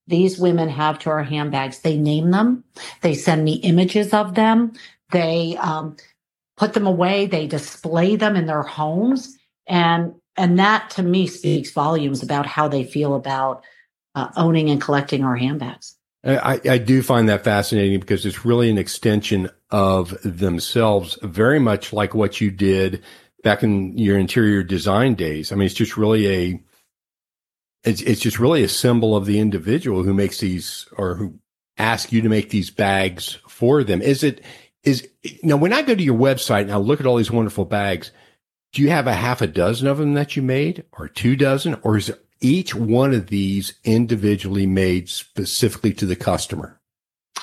these 0.09 0.39
women 0.39 0.71
have 0.71 0.99
to 1.01 1.11
our 1.11 1.23
handbags. 1.23 1.81
They 1.81 1.97
name 1.97 2.31
them, 2.31 2.65
they 3.03 3.15
send 3.15 3.45
me 3.45 3.57
images 3.57 4.13
of 4.13 4.35
them, 4.35 4.73
they 5.13 5.57
um, 5.59 5.97
put 6.57 6.73
them 6.73 6.87
away, 6.87 7.27
they 7.27 7.47
display 7.47 8.17
them 8.17 8.35
in 8.35 8.47
their 8.47 8.63
homes 8.63 9.39
and 9.67 10.15
and 10.37 10.59
that 10.59 10.91
to 10.91 11.03
me 11.03 11.27
speaks 11.27 11.73
volumes 11.73 12.23
about 12.23 12.47
how 12.47 12.69
they 12.69 12.85
feel 12.85 13.15
about 13.15 13.65
uh, 14.15 14.29
owning 14.37 14.71
and 14.71 14.81
collecting 14.81 15.25
our 15.25 15.37
handbags. 15.37 15.98
I, 16.29 16.61
I 16.69 16.79
do 16.79 17.03
find 17.03 17.29
that 17.29 17.45
fascinating 17.45 18.01
because 18.01 18.27
it's 18.27 18.45
really 18.45 18.71
an 18.71 18.79
extension 18.79 19.49
of 19.71 20.17
themselves, 20.23 21.19
very 21.23 21.59
much 21.59 21.93
like 21.93 22.15
what 22.15 22.41
you 22.41 22.51
did 22.51 23.03
back 23.43 23.63
in 23.63 23.97
your 23.97 24.19
interior 24.19 24.63
design 24.63 25.15
days. 25.15 25.53
I 25.53 25.57
mean, 25.57 25.67
it's 25.67 25.75
just 25.75 25.97
really 25.97 26.29
a, 26.29 26.61
it's, 27.85 28.03
it's 28.03 28.21
just 28.21 28.39
really 28.39 28.63
a 28.63 28.69
symbol 28.69 29.17
of 29.17 29.27
the 29.27 29.39
individual 29.39 30.03
who 30.03 30.13
makes 30.13 30.41
these 30.41 30.87
or 30.97 31.15
who 31.15 31.39
ask 31.79 32.13
you 32.13 32.21
to 32.21 32.29
make 32.29 32.51
these 32.51 32.71
bags 32.71 33.39
for 33.49 33.85
them. 33.85 34.03
Is 34.03 34.23
it, 34.25 34.43
is, 34.83 35.09
now 35.43 35.57
when 35.57 35.73
I 35.73 35.83
go 35.83 35.95
to 35.95 36.03
your 36.03 36.19
website 36.19 36.63
and 36.63 36.73
I 36.73 36.77
look 36.77 37.01
at 37.01 37.07
all 37.07 37.17
these 37.17 37.31
wonderful 37.31 37.65
bags, 37.65 38.11
do 38.73 38.83
you 38.83 38.91
have 38.91 39.07
a 39.07 39.15
half 39.15 39.41
a 39.41 39.47
dozen 39.47 39.87
of 39.87 39.99
them 39.99 40.15
that 40.15 40.37
you 40.37 40.43
made 40.43 40.85
or 40.93 41.09
two 41.09 41.37
dozen 41.37 41.77
or 41.83 41.97
is 41.97 42.13
each 42.41 42.75
one 42.75 43.15
of 43.15 43.29
these 43.29 43.75
individually 43.85 44.67
made 44.67 45.09
specifically 45.09 45.93
to 45.95 46.07
the 46.07 46.17
customer? 46.17 46.81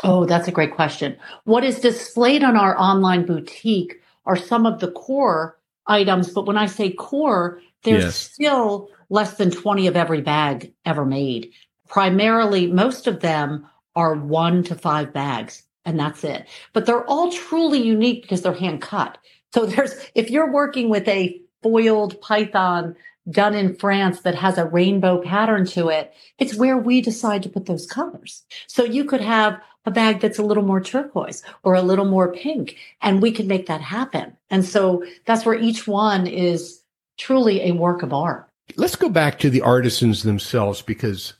Oh, 0.04 0.26
that's 0.26 0.48
a 0.48 0.52
great 0.52 0.76
question. 0.76 1.18
What 1.46 1.64
is 1.64 1.80
displayed 1.80 2.44
on 2.44 2.58
our 2.58 2.78
online 2.80 3.26
boutique 3.26 4.02
are 4.26 4.36
some 4.36 4.66
of 4.66 4.80
the 4.80 4.92
core 4.92 5.58
items, 5.88 6.30
but 6.30 6.46
when 6.46 6.58
I 6.58 6.66
say 6.66 6.92
core, 6.92 7.62
there's 7.84 8.04
yes. 8.04 8.16
still 8.16 8.90
less 9.10 9.38
than 9.38 9.52
20 9.52 9.88
of 9.88 9.96
every 9.96 10.22
bag 10.22 10.74
ever 10.86 11.06
made. 11.06 11.52
Primarily, 11.88 12.68
most 12.68 13.08
of 13.08 13.20
them 13.22 13.68
are 13.96 14.16
one 14.16 14.64
to 14.64 14.76
five 14.76 15.14
bags, 15.14 15.64
and 15.86 16.00
that's 16.00 16.24
it. 16.24 16.48
But 16.74 16.86
they're 16.86 17.06
all 17.06 17.32
truly 17.32 17.82
unique 17.82 18.24
because 18.24 18.42
they're 18.42 18.54
hand 18.54 18.82
cut. 18.82 19.18
So 19.54 19.66
there's, 19.66 19.96
if 20.16 20.30
you're 20.30 20.52
working 20.52 20.90
with 20.90 21.08
a 21.08 21.40
foiled 21.64 22.20
python 22.22 22.96
done 23.30 23.56
in 23.56 23.76
France 23.76 24.22
that 24.22 24.36
has 24.36 24.58
a 24.58 24.66
rainbow 24.66 25.22
pattern 25.22 25.66
to 25.66 25.90
it, 25.90 26.14
it's 26.38 26.56
where 26.56 26.78
we 26.78 27.02
decide 27.02 27.44
to 27.44 27.50
put 27.50 27.66
those 27.66 27.88
colors. 27.88 28.44
So 28.68 28.84
you 28.84 29.06
could 29.06 29.22
have 29.22 29.60
a 29.86 29.92
bag 29.92 30.20
that's 30.20 30.40
a 30.40 30.44
little 30.44 30.64
more 30.64 30.82
turquoise 30.82 31.44
or 31.64 31.76
a 31.76 31.82
little 31.82 32.06
more 32.06 32.34
pink, 32.34 32.78
and 33.02 33.22
we 33.22 33.32
can 33.32 33.48
make 33.48 33.68
that 33.68 33.82
happen. 33.82 34.36
And 34.50 34.66
so 34.66 35.04
that's 35.26 35.46
where 35.46 35.56
each 35.56 35.88
one 35.88 36.28
is 36.28 36.82
truly 37.18 37.62
a 37.62 37.72
work 37.72 38.04
of 38.04 38.14
art. 38.14 38.50
Let's 38.76 38.96
go 38.96 39.10
back 39.10 39.40
to 39.40 39.50
the 39.50 39.62
artisans 39.62 40.24
themselves 40.24 40.82
because 40.82 41.34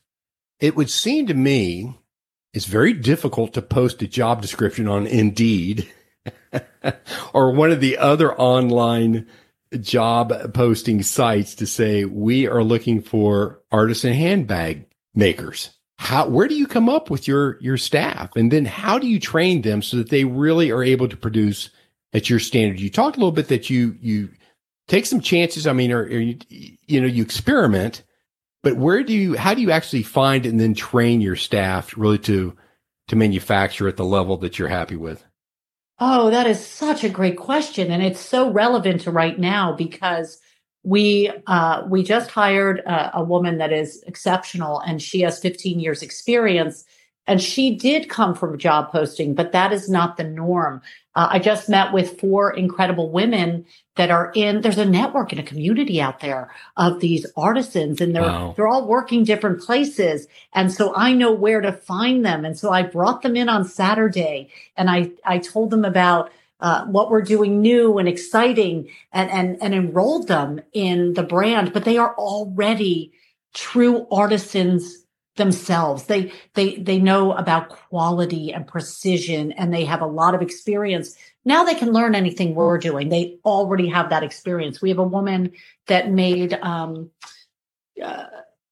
it 0.60 0.76
would 0.76 0.90
seem 0.90 1.28
to 1.28 1.34
me 1.34 1.98
it's 2.54 2.66
very 2.66 2.94
difficult 2.94 3.54
to 3.54 3.62
post 3.62 4.02
a 4.02 4.08
job 4.08 4.42
description 4.42 4.88
on 4.88 5.08
Indeed 5.08 5.92
or 7.34 7.52
one 7.52 7.70
of 7.70 7.82
the 7.82 7.98
other 7.98 8.34
online 8.34 9.28
job 9.78 10.54
posting 10.54 11.04
sites 11.04 11.56
to 11.56 11.66
say 11.66 12.06
we 12.06 12.48
are 12.48 12.64
looking 12.64 13.02
for 13.02 13.62
artisan 13.72 14.14
handbag 14.14 14.86
makers. 15.14 15.72
How 15.98 16.28
where 16.28 16.48
do 16.48 16.56
you 16.56 16.68
come 16.68 16.90
up 16.90 17.10
with 17.10 17.28
your 17.28 17.58
your 17.62 17.78
staff? 17.78 18.36
And 18.36 18.52
then 18.52 18.66
how 18.66 19.00
do 19.00 19.08
you 19.08 19.20
train 19.20 19.62
them 19.62 19.82
so 19.82 19.98
that 19.98 20.10
they 20.10 20.26
really 20.26 20.72
are 20.72 20.84
able 20.84 21.08
to 21.08 21.18
produce 21.18 21.70
at 22.14 22.30
your 22.30 22.40
standard? 22.40 22.80
You 22.80 22.90
talked 22.90 23.18
a 23.18 23.20
little 23.20 23.32
bit 23.32 23.48
that 23.48 23.70
you 23.70 23.98
you 24.02 24.30
take 24.88 25.06
some 25.06 25.22
chances 25.22 25.68
i 25.68 25.74
mean 25.74 25.92
or, 25.92 26.04
or 26.04 26.20
you, 26.20 26.38
you 26.50 27.02
know 27.02 27.08
you 27.08 27.24
experiment 27.24 28.04
but 28.64 28.76
where 28.76 29.04
do 29.04 29.14
you 29.14 29.36
how 29.36 29.54
do 29.54 29.62
you 29.62 29.72
actually 29.72 30.04
find 30.04 30.46
and 30.46 30.60
then 30.60 30.74
train 30.74 31.22
your 31.22 31.36
staff 31.36 31.98
really 31.98 32.20
to 32.20 32.56
to 33.08 33.16
manufacture 33.16 33.88
at 33.88 33.98
the 33.98 34.06
level 34.06 34.38
that 34.38 34.58
you're 34.58 34.68
happy 34.68 34.96
with 34.96 35.24
Oh, 36.00 36.30
that 36.30 36.46
is 36.46 36.66
such 36.66 37.04
a 37.04 37.10
great 37.10 37.38
question. 37.38 37.90
And 37.90 38.04
it's 38.04 38.20
so 38.20 38.52
relevant 38.52 39.02
to 39.02 39.12
right 39.12 39.40
now 39.40 39.72
because 39.74 40.40
we 40.84 41.32
uh, 41.48 41.84
we 41.90 42.04
just 42.04 42.30
hired 42.30 42.80
a, 42.80 43.18
a, 43.18 43.24
woman 43.24 43.58
that 43.58 43.72
is 43.72 44.04
exceptional 44.06 44.80
and 44.82 45.02
she 45.02 45.22
has 45.22 45.40
15 45.40 45.80
years 45.80 46.04
experience 46.04 46.86
and 47.28 47.42
she 47.42 47.76
did 47.76 48.10
come 48.10 48.36
from 48.36 48.58
job 48.58 48.92
posting 48.92 49.34
but 49.34 49.52
that 49.52 49.72
is 49.72 49.90
not 49.90 50.18
the 50.18 50.24
norm. 50.24 50.82
Uh, 51.16 51.28
i 51.32 51.40
just 51.40 51.70
met 51.70 51.94
with 51.94 52.20
four 52.20 52.52
incredible 52.52 53.10
women 53.10 53.66
that 53.96 54.12
are 54.12 54.32
in 54.36 54.62
there's 54.62 54.78
a 54.78 54.86
network 54.86 55.32
and 55.32 55.40
a 55.40 55.44
community 55.44 56.02
out 56.02 56.20
there 56.20 56.54
of 56.78 57.00
these 57.00 57.26
artisans 57.38 58.02
and 58.02 58.16
they're 58.16 58.22
wow. 58.22 58.54
they're 58.56 58.68
all 58.68 58.88
working 58.88 59.24
different 59.24 59.62
places. 59.62 60.28
And 60.54 60.72
so 60.72 60.94
i 60.96 61.14
know 61.14 61.32
where 61.32 61.62
to 61.62 61.72
find 61.72 62.26
them. 62.26 62.46
And 62.46 62.58
so 62.58 62.72
i 62.72 62.84
brought 62.84 63.22
them 63.22 63.36
in 63.36 63.50
on 63.50 63.66
saturday 63.66 64.50
and 64.78 64.90
i 64.90 65.12
i 65.26 65.40
told 65.40 65.70
them 65.70 65.86
about 65.86 66.32
uh, 66.60 66.86
what 66.86 67.10
we're 67.10 67.22
doing 67.22 67.62
new 67.62 67.98
and 67.98 68.08
exciting 68.08 68.90
and, 69.12 69.30
and, 69.30 69.62
and 69.62 69.74
enrolled 69.74 70.28
them 70.28 70.62
in 70.74 71.14
the 71.14 71.24
brand, 71.24 71.74
but 71.74 71.84
they 71.84 71.98
are 71.98 72.16
already 72.16 73.12
true 73.54 74.08
artisans 74.12 75.05
themselves. 75.36 76.06
They, 76.06 76.32
they, 76.54 76.76
they 76.78 77.00
know 77.00 77.34
about 77.34 77.70
quality 77.70 78.54
and 78.54 78.66
precision 78.66 79.52
and 79.54 79.74
they 79.74 79.86
have 79.86 80.02
a 80.02 80.08
lot 80.08 80.34
of 80.34 80.42
experience. 80.42 81.16
Now 81.44 81.64
they 81.64 81.76
can 81.76 81.92
learn 81.92 82.16
anything 82.16 82.56
we're 82.56 82.78
doing. 82.78 83.10
They 83.10 83.40
already 83.46 83.90
have 83.90 84.10
that 84.10 84.24
experience. 84.24 84.82
We 84.82 84.90
have 84.90 85.00
a 85.00 85.04
woman 85.04 85.52
that 85.88 86.10
made, 86.10 86.54
um, 86.54 87.12
uh, 88.02 88.26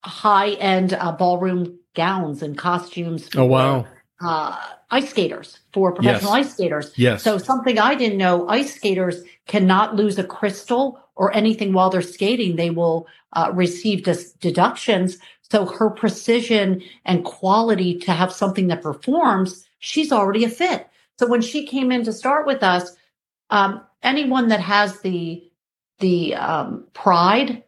high 0.04 0.52
end 0.52 0.94
uh, 0.94 1.12
ballroom 1.14 1.80
gowns 1.96 2.42
and 2.42 2.58
costumes. 2.58 3.30
oh, 3.36 3.46
wow. 3.46 3.86
Uh, 4.22 4.58
ice 4.90 5.10
skaters 5.10 5.60
for 5.74 5.92
professional 5.92 6.38
yes. 6.38 6.46
ice 6.46 6.54
skaters. 6.54 6.94
Yes. 6.96 7.24
So 7.24 7.38
something 7.38 7.78
I 7.78 7.96
didn't 7.96 8.18
know, 8.18 8.48
ice 8.48 8.76
skaters 8.76 9.22
cannot 9.48 9.96
lose 9.96 10.18
a 10.18 10.24
crystal 10.24 11.03
or 11.16 11.36
anything 11.36 11.74
while 11.74 11.90
they're 11.90 12.02
skating. 12.02 12.56
They 12.56 12.70
will 12.70 13.08
uh, 13.34 13.52
receive 13.54 14.04
deductions. 14.40 15.18
So 15.42 15.66
her 15.66 15.90
precision 15.90 16.82
and 17.06 17.24
quality 17.24 18.00
to 18.00 18.12
have 18.12 18.32
something 18.32 18.68
that 18.68 18.82
performs, 18.82 19.66
she's 19.80 20.12
already 20.12 20.44
a 20.44 20.50
fit. 20.50 20.88
So 21.20 21.28
when 21.28 21.42
she 21.42 21.68
came 21.68 21.92
in 21.92 22.04
to 22.06 22.14
start 22.14 22.48
with 22.48 22.64
us, 22.64 22.96
um, 23.50 23.82
anyone 24.02 24.50
that 24.50 24.62
has 24.62 25.00
the 25.02 25.50
the 26.00 26.36
um, 26.36 26.86
pride 26.94 27.64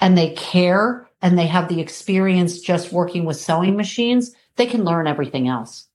and 0.00 0.18
they 0.18 0.30
care 0.34 1.08
and 1.22 1.38
they 1.38 1.46
have 1.46 1.68
the 1.68 1.80
experience 1.80 2.60
just 2.60 2.92
working 2.92 3.24
with 3.24 3.36
sewing 3.36 3.76
machines, 3.76 4.34
they 4.56 4.66
can 4.66 4.84
learn 4.84 5.06
everything 5.06 5.48
else. 5.48 5.86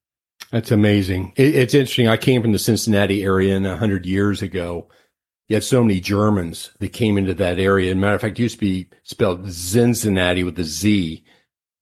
That's 0.52 0.72
amazing. 0.72 1.34
It, 1.36 1.56
it's 1.56 1.74
interesting. 1.74 2.08
I 2.08 2.18
came 2.18 2.42
from 2.42 2.54
the 2.54 2.60
Cincinnati 2.60 3.24
area 3.24 3.58
a 3.58 3.76
hundred 3.76 4.06
years 4.06 4.42
ago. 4.42 4.88
You 5.48 5.56
had 5.56 5.64
so 5.64 5.84
many 5.84 6.00
Germans 6.00 6.72
that 6.80 6.90
came 6.90 7.18
into 7.18 7.34
that 7.36 7.60
area. 7.60 7.92
And 7.92 8.02
matter 8.02 8.16
of 8.16 8.22
fact, 8.22 8.40
used 8.40 8.56
to 8.56 8.62
be 8.62 8.90
spelled 9.04 9.52
Cincinnati 9.52 10.44
with 10.44 10.58
a 10.60 10.64
Z. 10.64 11.24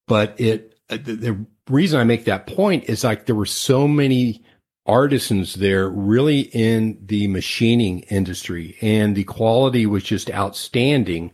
But 0.07 0.39
it, 0.39 0.75
uh, 0.89 0.97
the, 0.97 1.15
the 1.15 1.45
reason 1.69 1.99
I 1.99 2.03
make 2.03 2.25
that 2.25 2.47
point 2.47 2.85
is 2.85 3.03
like 3.03 3.25
there 3.25 3.35
were 3.35 3.45
so 3.45 3.87
many 3.87 4.43
artisans 4.85 5.53
there 5.55 5.87
really 5.87 6.41
in 6.41 6.97
the 7.05 7.27
machining 7.27 7.99
industry 8.01 8.77
and 8.81 9.15
the 9.15 9.23
quality 9.23 9.85
was 9.85 10.03
just 10.03 10.29
outstanding. 10.31 11.31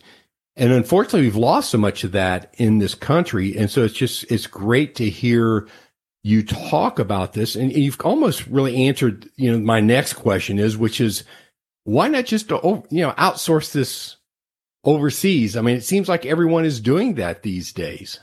And 0.55 0.71
unfortunately, 0.71 1.21
we've 1.21 1.35
lost 1.35 1.71
so 1.71 1.79
much 1.79 2.03
of 2.03 2.11
that 2.11 2.53
in 2.57 2.77
this 2.77 2.93
country. 2.93 3.57
And 3.57 3.71
so 3.71 3.83
it's 3.83 3.95
just, 3.95 4.31
it's 4.31 4.45
great 4.45 4.93
to 4.95 5.09
hear 5.09 5.67
you 6.21 6.43
talk 6.43 6.99
about 6.99 7.33
this 7.33 7.55
and 7.55 7.71
you've 7.71 7.99
almost 8.01 8.45
really 8.47 8.85
answered, 8.85 9.27
you 9.35 9.51
know, 9.51 9.57
my 9.57 9.79
next 9.79 10.13
question 10.13 10.59
is, 10.59 10.77
which 10.77 11.01
is 11.01 11.23
why 11.89 12.07
not 12.07 12.25
just, 12.25 12.51
oh, 12.51 12.85
you 12.89 13.01
know, 13.01 13.11
outsource 13.13 13.71
this 13.71 14.17
overseas? 14.83 15.57
I 15.57 15.61
mean, 15.61 15.75
it 15.75 15.83
seems 15.83 16.07
like 16.07 16.25
everyone 16.25 16.65
is 16.65 16.79
doing 16.79 17.15
that 17.15 17.41
these 17.41 17.73
days. 17.73 18.19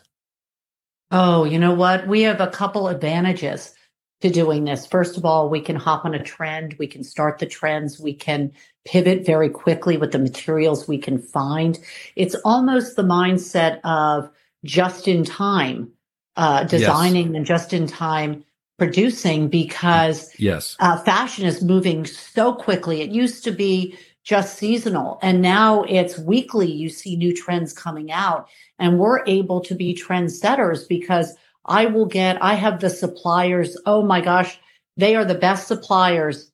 Oh, 1.10 1.44
you 1.44 1.58
know 1.58 1.74
what? 1.74 2.06
We 2.06 2.22
have 2.22 2.40
a 2.40 2.46
couple 2.46 2.88
advantages 2.88 3.74
to 4.20 4.30
doing 4.30 4.64
this. 4.64 4.86
First 4.86 5.16
of 5.16 5.24
all, 5.24 5.50
we 5.50 5.60
can 5.60 5.76
hop 5.76 6.04
on 6.04 6.14
a 6.14 6.22
trend, 6.22 6.76
we 6.78 6.86
can 6.86 7.04
start 7.04 7.38
the 7.38 7.46
trends, 7.46 8.00
we 8.00 8.14
can 8.14 8.52
pivot 8.84 9.26
very 9.26 9.50
quickly 9.50 9.96
with 9.96 10.12
the 10.12 10.18
materials 10.18 10.86
we 10.88 10.98
can 10.98 11.18
find. 11.18 11.78
It's 12.14 12.36
almost 12.44 12.96
the 12.96 13.02
mindset 13.02 13.80
of 13.84 14.30
just 14.64 15.08
in 15.08 15.24
time 15.24 15.90
uh, 16.36 16.64
designing 16.64 17.28
yes. 17.28 17.36
and 17.36 17.46
just 17.46 17.72
in 17.72 17.86
time 17.86 18.44
producing 18.78 19.48
because 19.48 20.30
yes. 20.38 20.76
uh, 20.80 20.98
fashion 20.98 21.46
is 21.46 21.62
moving 21.62 22.04
so 22.04 22.54
quickly. 22.54 23.00
It 23.00 23.10
used 23.10 23.44
to 23.44 23.50
be 23.50 23.96
just 24.26 24.58
seasonal 24.58 25.20
and 25.22 25.40
now 25.40 25.84
it's 25.84 26.18
weekly 26.18 26.70
you 26.70 26.88
see 26.88 27.14
new 27.14 27.32
trends 27.32 27.72
coming 27.72 28.10
out 28.10 28.48
and 28.80 28.98
we're 28.98 29.24
able 29.26 29.60
to 29.60 29.74
be 29.74 29.94
trendsetters 29.94 30.86
because 30.88 31.32
i 31.64 31.86
will 31.86 32.06
get 32.06 32.36
i 32.42 32.54
have 32.54 32.80
the 32.80 32.90
suppliers 32.90 33.80
oh 33.86 34.02
my 34.02 34.20
gosh 34.20 34.58
they 34.96 35.14
are 35.14 35.24
the 35.24 35.36
best 35.36 35.68
suppliers 35.68 36.50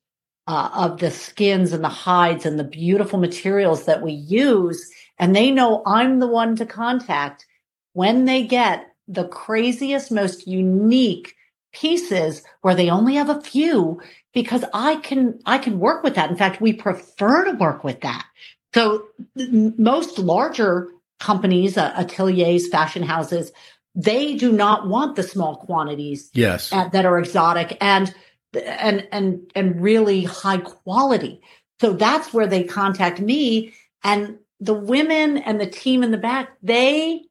uh, 0.48 0.68
of 0.74 0.98
the 0.98 1.10
skins 1.10 1.72
and 1.72 1.82
the 1.82 1.88
hides 1.88 2.44
and 2.44 2.58
the 2.58 2.64
beautiful 2.64 3.18
materials 3.18 3.86
that 3.86 4.02
we 4.02 4.12
use 4.12 4.90
and 5.18 5.34
they 5.34 5.50
know 5.50 5.82
i'm 5.86 6.18
the 6.18 6.28
one 6.28 6.54
to 6.54 6.66
contact 6.66 7.46
when 7.94 8.26
they 8.26 8.46
get 8.46 8.86
the 9.08 9.26
craziest 9.28 10.12
most 10.12 10.46
unique 10.46 11.34
pieces 11.72 12.42
where 12.60 12.74
they 12.74 12.90
only 12.90 13.14
have 13.14 13.28
a 13.28 13.40
few 13.40 14.00
because 14.32 14.64
I 14.72 14.96
can 14.96 15.40
I 15.46 15.58
can 15.58 15.78
work 15.78 16.02
with 16.02 16.14
that. 16.14 16.30
In 16.30 16.36
fact, 16.36 16.60
we 16.60 16.72
prefer 16.72 17.44
to 17.44 17.52
work 17.52 17.84
with 17.84 18.00
that. 18.02 18.26
So 18.74 19.06
most 19.34 20.18
larger 20.18 20.88
companies, 21.20 21.76
uh, 21.76 21.92
ateliers, 21.96 22.68
fashion 22.68 23.02
houses, 23.02 23.52
they 23.94 24.34
do 24.36 24.52
not 24.52 24.88
want 24.88 25.16
the 25.16 25.22
small 25.22 25.56
quantities 25.56 26.30
yes 26.32 26.72
at, 26.72 26.92
that 26.92 27.04
are 27.04 27.18
exotic 27.18 27.76
and 27.80 28.14
and 28.54 29.06
and 29.12 29.50
and 29.54 29.80
really 29.80 30.24
high 30.24 30.58
quality. 30.58 31.40
So 31.80 31.92
that's 31.92 32.32
where 32.32 32.46
they 32.46 32.64
contact 32.64 33.20
me 33.20 33.74
and 34.04 34.38
the 34.62 34.74
women 34.74 35.38
and 35.38 35.60
the 35.60 35.66
team 35.66 36.04
in 36.04 36.12
the 36.12 36.18
back, 36.18 36.56
they 36.62 37.24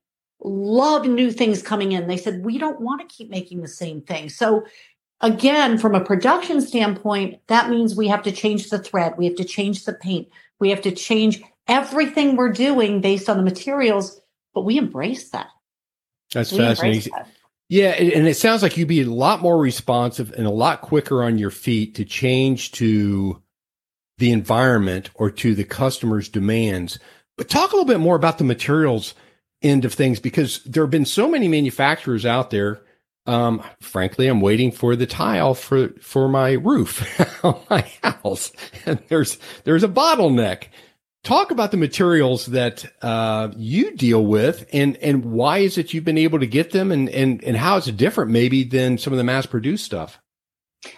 love 0.44 1.06
new 1.06 1.32
things 1.32 1.62
coming 1.62 1.92
in. 1.92 2.08
They 2.08 2.18
said, 2.18 2.44
we 2.44 2.58
don't 2.58 2.82
want 2.82 3.02
to 3.02 3.16
keep 3.16 3.30
making 3.30 3.62
the 3.62 3.68
same 3.68 4.02
thing. 4.02 4.30
So 4.30 4.66
again, 5.22 5.78
from 5.78 5.96
a 5.96 6.04
production 6.04 6.62
standpoint, 6.62 7.40
that 7.48 7.70
means 7.70 7.96
we 7.96 8.08
have 8.08 8.24
to 8.24 8.32
change 8.32 8.70
the 8.70 8.80
thread. 8.80 9.16
We 9.18 9.26
have 9.26 9.36
to 9.36 9.44
change 9.44 9.86
the 9.86 9.94
paint. 9.94 10.30
We 10.60 10.70
have 10.70 10.82
to 10.82 10.92
change 10.92 11.42
everything 11.68 12.36
we're 12.36 12.52
doing 12.52 13.02
based 13.02 13.30
on 13.30 13.38
the 13.38 13.44
materials, 13.44 14.20
but 14.54 14.62
we 14.62 14.78
embrace 14.78 15.30
that. 15.30 15.48
That's 16.34 16.52
we 16.52 16.58
fascinating. 16.60 17.12
That. 17.16 17.28
Yeah, 17.70 17.92
and 17.92 18.28
it 18.28 18.36
sounds 18.36 18.64
like 18.64 18.76
you'd 18.76 18.88
be 18.88 19.02
a 19.02 19.06
lot 19.06 19.42
more 19.42 19.58
responsive 19.58 20.34
and 20.34 20.46
a 20.46 20.52
lot 20.52 20.82
quicker 20.82 21.24
on 21.24 21.38
your 21.38 21.52
feet 21.52 21.96
to 21.96 22.04
change 22.04 22.74
to 22.74 23.42
the 24.18 24.32
environment 24.32 25.10
or 25.16 25.32
to 25.32 25.56
the 25.56 25.64
customer's 25.64 26.28
demands. 26.28 27.00
But 27.38 27.50
talk 27.50 27.72
a 27.72 27.76
little 27.76 27.88
bit 27.88 28.02
more 28.02 28.16
about 28.16 28.38
the 28.40 28.44
materials 28.44 29.14
end 29.62 29.86
of 29.86 29.93
things 29.93 30.19
because 30.19 30.63
there 30.63 30.84
have 30.84 30.91
been 30.91 31.06
so 31.06 31.30
many 31.30 31.47
manufacturers 31.47 32.26
out 32.26 32.50
there. 32.50 32.82
Um, 33.28 33.63
frankly, 33.80 34.28
I'm 34.28 34.41
waiting 34.41 34.71
for 34.71 34.95
the 34.95 35.06
tile 35.06 35.54
for 35.54 35.89
for 36.02 36.28
my 36.28 36.54
roof 36.54 37.04
on 37.45 37.60
my 37.69 37.89
house, 38.04 38.52
and 38.86 39.02
there's 39.10 39.38
there's 39.63 39.84
a 39.84 39.88
bottleneck. 39.88 40.65
Talk 41.24 41.52
about 41.52 41.69
the 41.69 41.78
materials 41.78 42.47
that 42.47 42.84
uh, 43.04 43.50
you 43.56 43.95
deal 43.95 44.26
with, 44.26 44.67
and 44.74 44.97
and 44.97 45.24
why 45.26 45.60
is 45.60 45.78
it 45.78 45.93
you've 45.93 46.04
been 46.04 46.17
able 46.17 46.39
to 46.39 46.47
get 46.47 46.71
them, 46.71 46.91
and 46.91 47.10
and 47.10 47.43
and 47.43 47.56
how 47.56 47.78
is 47.78 47.88
it 47.88 47.95
different 47.95 48.32
maybe 48.32 48.63
than 48.63 48.97
some 48.97 49.13
of 49.13 49.17
the 49.17 49.24
mass 49.24 49.45
produced 49.45 49.86
stuff. 49.86 50.19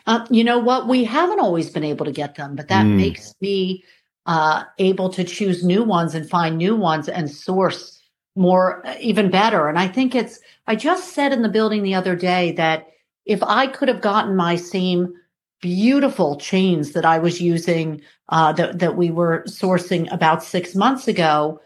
Uh, 0.07 0.25
you 0.29 0.45
know 0.45 0.59
what? 0.59 0.87
We 0.87 1.03
haven't 1.03 1.41
always 1.41 1.69
been 1.69 1.83
able 1.83 2.05
to 2.05 2.13
get 2.13 2.35
them, 2.35 2.55
but 2.55 2.69
that 2.69 2.85
mm. 2.85 2.95
makes 2.95 3.35
me 3.41 3.83
uh, 4.25 4.63
able 4.79 5.09
to 5.09 5.25
choose 5.25 5.61
new 5.61 5.83
ones 5.83 6.15
and 6.15 6.29
find 6.29 6.57
new 6.57 6.75
ones 6.75 7.09
and 7.09 7.29
source 7.29 8.02
more, 8.35 8.83
even 8.99 9.29
better. 9.29 9.67
And 9.67 9.77
I 9.77 9.87
think 9.87 10.15
it's, 10.15 10.39
I 10.67 10.75
just 10.75 11.13
said 11.13 11.33
in 11.33 11.41
the 11.41 11.49
building 11.49 11.83
the 11.83 11.95
other 11.95 12.15
day 12.15 12.51
that 12.53 12.87
if 13.25 13.41
I 13.43 13.67
could 13.67 13.87
have 13.87 14.01
gotten 14.01 14.35
my 14.35 14.55
same 14.55 15.13
beautiful 15.61 16.37
chains 16.37 16.91
that 16.91 17.05
I 17.05 17.19
was 17.19 17.41
using, 17.41 18.01
uh, 18.29 18.51
that, 18.53 18.79
that 18.79 18.97
we 18.97 19.11
were 19.11 19.43
sourcing 19.47 20.11
about 20.11 20.43
six 20.43 20.75
months 20.75 21.07
ago, 21.07 21.61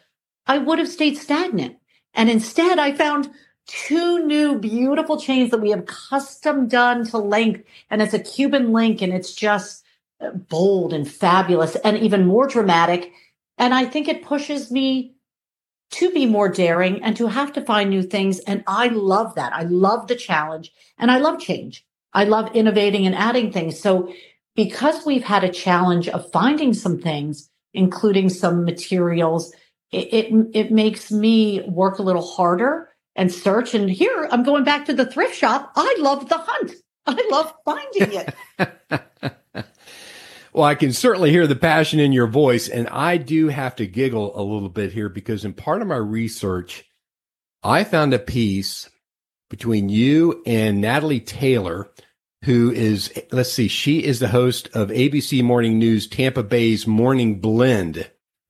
I 0.45 0.58
would 0.58 0.80
have 0.80 0.89
stayed 0.89 1.17
stagnant. 1.17 1.77
And 2.13 2.30
instead 2.30 2.80
I 2.80 2.93
found 2.93 3.30
two 3.67 4.25
new 4.25 4.60
beautiful 4.60 5.19
chains 5.19 5.51
that 5.51 5.62
we 5.62 5.71
have 5.71 5.86
custom 5.86 6.67
done 6.67 7.06
to 7.06 7.17
length. 7.17 7.63
And 7.89 8.01
it's 8.01 8.13
a 8.13 8.19
Cuban 8.19 8.71
link 8.71 9.01
and 9.01 9.13
it's 9.13 9.34
just 9.34 9.84
bold 10.49 10.93
and 10.93 11.10
fabulous 11.10 11.75
and 11.77 11.97
even 11.97 12.25
more 12.25 12.47
dramatic. 12.47 13.12
And 13.58 13.73
I 13.73 13.86
think 13.86 14.08
it 14.08 14.23
pushes 14.23 14.71
me 14.71 15.15
to 15.89 16.12
be 16.12 16.26
more 16.26 16.50
daring 16.50 17.04
and 17.04 17.15
to 17.17 17.28
have 17.28 17.54
to 17.54 17.62
find 17.62 17.89
new 17.89 18.04
things. 18.04 18.39
And 18.39 18.63
I 18.67 18.88
love 18.88 19.36
that. 19.36 19.54
I 19.54 19.63
love 19.63 20.08
the 20.08 20.15
challenge 20.15 20.71
and 20.97 21.10
I 21.10 21.17
love 21.19 21.39
change. 21.39 21.86
I 22.13 22.26
love 22.26 22.56
innovating 22.56 23.06
and 23.06 23.15
adding 23.15 23.52
things. 23.52 23.80
So 23.80 24.13
because 24.56 25.06
we've 25.06 25.23
had 25.23 25.43
a 25.43 25.52
challenge 25.52 26.10
of 26.10 26.32
finding 26.32 26.73
some 26.73 27.00
things, 27.00 27.50
including 27.73 28.30
some 28.30 28.65
materials, 28.65 29.54
it, 29.91 30.13
it, 30.13 30.47
it 30.54 30.71
makes 30.71 31.12
me 31.12 31.62
work 31.62 32.00
a 32.00 32.04
little 32.04 32.26
harder 32.26 32.89
and 33.15 33.32
search. 33.32 33.73
And 33.73 33.89
here 33.89 34.28
I'm 34.32 34.43
going 34.43 34.63
back 34.63 34.86
to 34.86 34.93
the 34.93 35.06
thrift 35.06 35.36
shop. 35.36 35.71
I 35.76 35.95
love 36.00 36.28
the 36.28 36.38
hunt. 36.38 36.73
I 37.06 37.28
love 37.32 37.54
finding 37.63 38.26
it. 38.60 39.38
Well, 40.58 40.65
I 40.65 40.74
can 40.74 40.91
certainly 40.91 41.30
hear 41.30 41.46
the 41.46 41.56
passion 41.56 42.00
in 42.00 42.12
your 42.12 42.26
voice. 42.26 42.67
And 42.67 42.88
I 42.88 43.17
do 43.17 43.50
have 43.50 43.76
to 43.76 43.86
giggle 43.86 44.32
a 44.36 44.41
little 44.41 44.70
bit 44.70 44.91
here 44.91 45.08
because 45.08 45.46
in 45.46 45.54
part 45.54 45.84
of 45.84 45.88
my 45.88 45.98
research, 45.98 46.84
I 47.62 47.84
found 47.84 48.12
a 48.12 48.17
piece 48.17 48.89
between 49.52 49.88
you 49.89 50.41
and 50.48 50.82
Natalie 50.82 51.20
Taylor, 51.20 51.91
who 52.46 52.72
is, 52.72 53.13
let's 53.32 53.52
see, 53.52 53.67
she 53.67 54.04
is 54.04 54.17
the 54.17 54.30
host 54.30 54.67
of 54.74 54.89
ABC 54.89 55.43
Morning 55.43 55.78
News 55.78 56.08
Tampa 56.08 56.41
Bay's 56.41 56.88
Morning 56.88 57.39
Blend. 57.39 58.10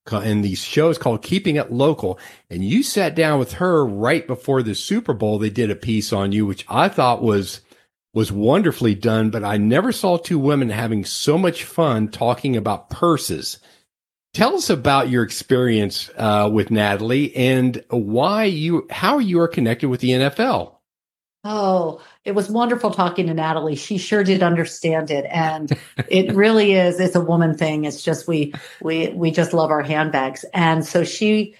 And 0.09 0.45
the 0.45 0.55
show 0.55 0.89
is 0.89 0.97
called 0.97 1.21
Keeping 1.21 1.57
It 1.57 1.73
Local. 1.73 2.17
And 2.49 2.63
you 2.63 2.83
sat 2.83 3.15
down 3.15 3.37
with 3.37 3.51
her 3.55 3.85
right 3.85 4.25
before 4.25 4.63
the 4.63 4.75
Super 4.75 5.13
Bowl. 5.13 5.39
They 5.39 5.49
did 5.49 5.69
a 5.69 5.75
piece 5.75 6.13
on 6.13 6.31
you, 6.31 6.45
which 6.45 6.63
I 6.69 6.87
thought 6.87 7.21
was 7.21 7.59
was 8.17 8.31
wonderfully 8.31 8.95
done, 8.95 9.29
but 9.29 9.43
I 9.43 9.57
never 9.57 9.91
saw 9.91 10.17
two 10.17 10.39
women 10.39 10.71
having 10.71 11.05
so 11.05 11.37
much 11.37 11.63
fun 11.65 12.07
talking 12.07 12.57
about 12.57 12.89
purses. 12.89 13.59
Tell 14.33 14.55
us 14.55 14.71
about 14.71 15.11
your 15.11 15.21
experience 15.21 16.09
uh, 16.17 16.49
with 16.51 16.71
Natalie 16.71 17.35
and 17.35 17.83
why 17.91 18.45
you, 18.45 18.87
how 18.89 19.19
you 19.19 19.39
are 19.39 19.47
connected 19.47 19.89
with 19.89 19.99
the 19.99 20.09
NFL. 20.09 20.77
Oh, 21.43 22.01
it 22.25 22.31
was 22.31 22.49
wonderful 22.49 22.89
talking 22.89 23.27
to 23.27 23.35
Natalie. 23.35 23.75
She 23.75 23.99
sure 23.99 24.23
did 24.23 24.41
understand 24.41 25.11
it, 25.11 25.25
and 25.29 25.77
it 26.07 26.33
really 26.33 26.73
is. 26.73 26.99
It's 26.99 27.15
a 27.15 27.21
woman 27.21 27.55
thing. 27.55 27.85
It's 27.85 28.01
just 28.01 28.27
we 28.27 28.51
we 28.81 29.09
we 29.09 29.29
just 29.29 29.53
love 29.53 29.69
our 29.69 29.83
handbags, 29.83 30.43
and 30.55 30.83
so 30.83 31.03
she 31.03 31.55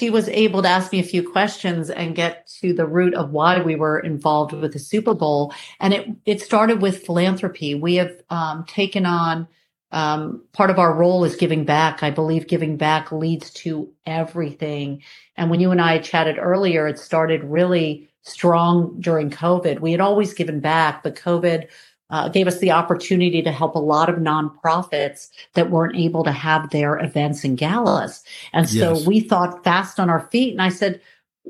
she 0.00 0.08
was 0.08 0.30
able 0.30 0.62
to 0.62 0.68
ask 0.68 0.92
me 0.92 0.98
a 0.98 1.02
few 1.04 1.22
questions 1.28 1.90
and 1.90 2.16
get 2.16 2.46
to 2.60 2.72
the 2.72 2.86
root 2.86 3.12
of 3.12 3.32
why 3.32 3.60
we 3.60 3.76
were 3.76 4.00
involved 4.00 4.54
with 4.54 4.72
the 4.72 4.78
Super 4.78 5.12
Bowl. 5.12 5.52
And 5.78 5.92
it 5.92 6.08
it 6.24 6.40
started 6.40 6.80
with 6.80 7.04
philanthropy. 7.04 7.74
We 7.74 7.96
have 7.96 8.12
um, 8.30 8.64
taken 8.64 9.04
on 9.04 9.46
um, 9.92 10.42
part 10.52 10.70
of 10.70 10.78
our 10.78 10.94
role 10.94 11.24
is 11.24 11.36
giving 11.36 11.64
back. 11.64 12.02
I 12.02 12.10
believe 12.10 12.46
giving 12.46 12.78
back 12.78 13.12
leads 13.12 13.50
to 13.64 13.92
everything. 14.06 15.02
And 15.36 15.50
when 15.50 15.60
you 15.60 15.70
and 15.70 15.82
I 15.82 15.98
chatted 15.98 16.38
earlier, 16.38 16.86
it 16.86 16.98
started 16.98 17.44
really 17.44 18.08
strong 18.22 18.98
during 19.00 19.28
COVID. 19.28 19.80
We 19.80 19.92
had 19.92 20.00
always 20.00 20.32
given 20.32 20.60
back, 20.60 21.02
but 21.02 21.16
COVID 21.16 21.68
uh, 22.10 22.28
gave 22.28 22.46
us 22.46 22.58
the 22.58 22.72
opportunity 22.72 23.42
to 23.42 23.52
help 23.52 23.74
a 23.74 23.78
lot 23.78 24.08
of 24.08 24.16
nonprofits 24.16 25.28
that 25.54 25.70
weren't 25.70 25.96
able 25.96 26.24
to 26.24 26.32
have 26.32 26.70
their 26.70 26.98
events 26.98 27.44
and 27.44 27.56
galas. 27.56 28.22
And 28.52 28.68
so 28.68 28.94
yes. 28.94 29.06
we 29.06 29.20
thought 29.20 29.64
fast 29.64 30.00
on 30.00 30.10
our 30.10 30.28
feet. 30.28 30.52
And 30.52 30.62
I 30.62 30.70
said, 30.70 31.00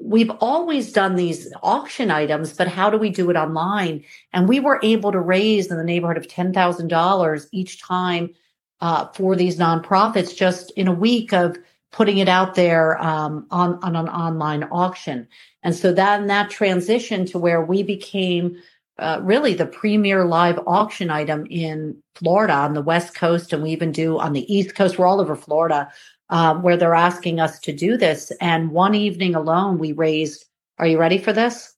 we've 0.00 0.30
always 0.40 0.92
done 0.92 1.16
these 1.16 1.52
auction 1.62 2.10
items, 2.10 2.52
but 2.52 2.68
how 2.68 2.90
do 2.90 2.96
we 2.96 3.10
do 3.10 3.28
it 3.30 3.36
online? 3.36 4.04
And 4.32 4.48
we 4.48 4.60
were 4.60 4.80
able 4.82 5.12
to 5.12 5.20
raise 5.20 5.70
in 5.70 5.76
the 5.76 5.84
neighborhood 5.84 6.16
of 6.16 6.28
$10,000 6.28 7.46
each 7.52 7.82
time 7.82 8.34
uh, 8.80 9.08
for 9.08 9.36
these 9.36 9.58
nonprofits 9.58 10.34
just 10.34 10.70
in 10.72 10.88
a 10.88 10.92
week 10.92 11.32
of 11.32 11.56
putting 11.92 12.18
it 12.18 12.28
out 12.28 12.54
there 12.54 13.02
um, 13.02 13.46
on, 13.50 13.78
on 13.82 13.96
an 13.96 14.08
online 14.08 14.64
auction. 14.64 15.26
And 15.62 15.74
so 15.74 15.92
then 15.92 16.28
that 16.28 16.50
transition 16.50 17.26
to 17.26 17.38
where 17.38 17.62
we 17.62 17.82
became 17.82 18.56
uh, 19.00 19.20
really 19.22 19.54
the 19.54 19.66
premier 19.66 20.24
live 20.24 20.58
auction 20.66 21.10
item 21.10 21.46
in 21.50 21.96
Florida 22.14 22.52
on 22.54 22.74
the 22.74 22.82
West 22.82 23.14
Coast, 23.14 23.52
and 23.52 23.62
we 23.62 23.70
even 23.70 23.90
do 23.92 24.18
on 24.18 24.32
the 24.34 24.54
East 24.54 24.74
Coast. 24.76 24.98
We're 24.98 25.06
all 25.06 25.20
over 25.20 25.34
Florida. 25.34 25.90
uh, 26.30 26.54
where 26.54 26.76
they're 26.76 26.94
asking 26.94 27.40
us 27.40 27.58
to 27.60 27.72
do 27.72 27.96
this. 27.96 28.30
And 28.40 28.70
one 28.70 28.94
evening 28.94 29.34
alone, 29.34 29.78
we 29.78 29.92
raised, 29.92 30.44
are 30.78 30.86
you 30.86 30.96
ready 30.98 31.18
for 31.18 31.32
this? 31.32 31.74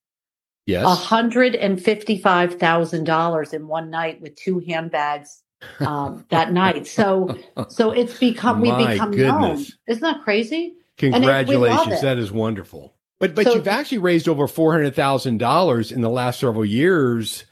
Yes. 0.66 0.84
$155,000 0.84 3.54
in 3.54 3.66
one 3.66 3.90
night 3.90 4.20
with 4.20 4.36
two 4.36 4.60
handbags 4.60 5.42
um, 5.80 6.24
that 6.30 6.52
night. 6.52 6.86
So, 6.86 7.36
so 7.68 7.90
it's 7.90 8.16
become, 8.18 8.60
we've 8.60 8.72
My 8.72 8.92
become 8.92 9.10
goodness. 9.10 9.40
known. 9.40 9.64
Isn't 9.88 10.02
that 10.02 10.22
crazy? 10.22 10.74
Congratulations. 10.98 11.94
it. 11.94 12.02
That 12.02 12.18
is 12.18 12.30
wonderful. 12.30 12.94
But 13.22 13.36
but 13.36 13.44
So- 13.44 13.54
you've 13.54 13.68
actually 13.68 13.98
raised 13.98 14.28
over 14.28 14.48
four 14.48 14.72
hundred 14.72 14.96
thousand 14.96 15.38
dollars 15.38 15.92
in 15.92 16.00
the 16.00 16.10
last 16.10 16.40
several 16.40 16.64
years. 16.64 17.44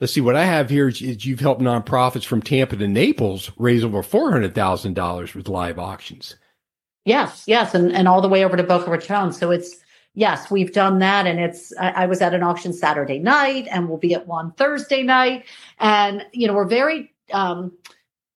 Let's 0.00 0.14
see 0.14 0.22
what 0.22 0.36
I 0.36 0.46
have 0.46 0.70
here 0.70 0.88
is 0.88 1.02
is 1.02 1.26
you've 1.26 1.40
helped 1.40 1.60
nonprofits 1.60 2.24
from 2.24 2.40
Tampa 2.40 2.76
to 2.76 2.88
Naples 2.88 3.50
raise 3.58 3.84
over 3.84 4.02
four 4.02 4.32
hundred 4.32 4.54
thousand 4.54 4.94
dollars 4.94 5.34
with 5.34 5.46
live 5.46 5.78
auctions. 5.78 6.34
Yes, 7.04 7.44
yes, 7.46 7.74
and 7.74 7.92
and 7.92 8.08
all 8.08 8.22
the 8.22 8.28
way 8.28 8.42
over 8.42 8.56
to 8.56 8.62
Boca 8.62 8.90
Raton. 8.90 9.34
So 9.34 9.50
it's 9.50 9.76
yes, 10.14 10.50
we've 10.50 10.72
done 10.72 10.98
that, 11.00 11.26
and 11.26 11.38
it's. 11.38 11.74
I, 11.78 11.90
I 11.90 12.06
was 12.06 12.22
at 12.22 12.32
an 12.32 12.42
auction 12.42 12.72
Saturday 12.72 13.18
night, 13.18 13.68
and 13.70 13.86
we'll 13.86 13.98
be 13.98 14.14
at 14.14 14.26
one 14.26 14.52
Thursday 14.52 15.02
night, 15.02 15.44
and 15.78 16.24
you 16.32 16.46
know 16.46 16.54
we're 16.54 16.64
very. 16.64 17.12
Um, 17.34 17.72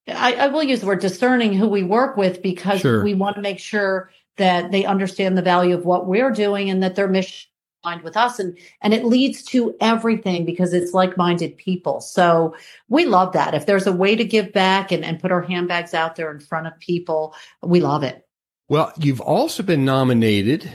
I, 0.09 0.35
I 0.35 0.47
will 0.49 0.63
use 0.63 0.81
the 0.81 0.87
word 0.87 1.01
discerning 1.01 1.55
who 1.55 1.69
we 1.69 1.85
work 1.85 2.19
with 2.19 2.43
because 2.43 2.81
Sure. 2.81 3.03
we 3.03 3.15
want 3.15 3.37
to 3.37 3.41
make 3.43 3.61
sure 3.61 4.11
that 4.37 4.71
they 4.71 4.85
understand 4.85 5.37
the 5.37 5.43
value 5.43 5.77
of 5.77 5.85
what 5.85 6.07
we're 6.07 6.31
doing 6.31 6.71
and 6.71 6.83
that 6.83 6.95
their 6.97 7.09
mission 7.09 7.49
aligned 7.85 8.03
with 8.03 8.17
us 8.17 8.39
and 8.39 8.57
and 8.81 8.95
it 8.95 9.05
leads 9.05 9.43
to 9.43 9.75
everything 9.81 10.45
because 10.45 10.73
it's 10.73 10.95
like-minded 10.95 11.57
people 11.57 12.01
so 12.01 12.55
we 12.89 13.05
love 13.05 13.33
that 13.33 13.55
if 13.55 13.67
there's 13.67 13.89
a 13.89 13.93
way 13.93 14.15
to 14.15 14.25
give 14.25 14.53
back 14.53 14.93
and, 14.93 15.05
and 15.05 15.19
put 15.19 15.33
our 15.33 15.43
handbags 15.43 15.93
out 15.93 16.15
there 16.15 16.31
in 16.31 16.39
front 16.39 16.67
of 16.67 16.79
people 16.79 17.35
we 17.61 17.81
love 17.81 18.05
it 18.05 18.25
Well, 18.69 18.93
you've 18.99 19.21
also 19.21 19.65
been 19.65 19.85
nominated 19.85 20.71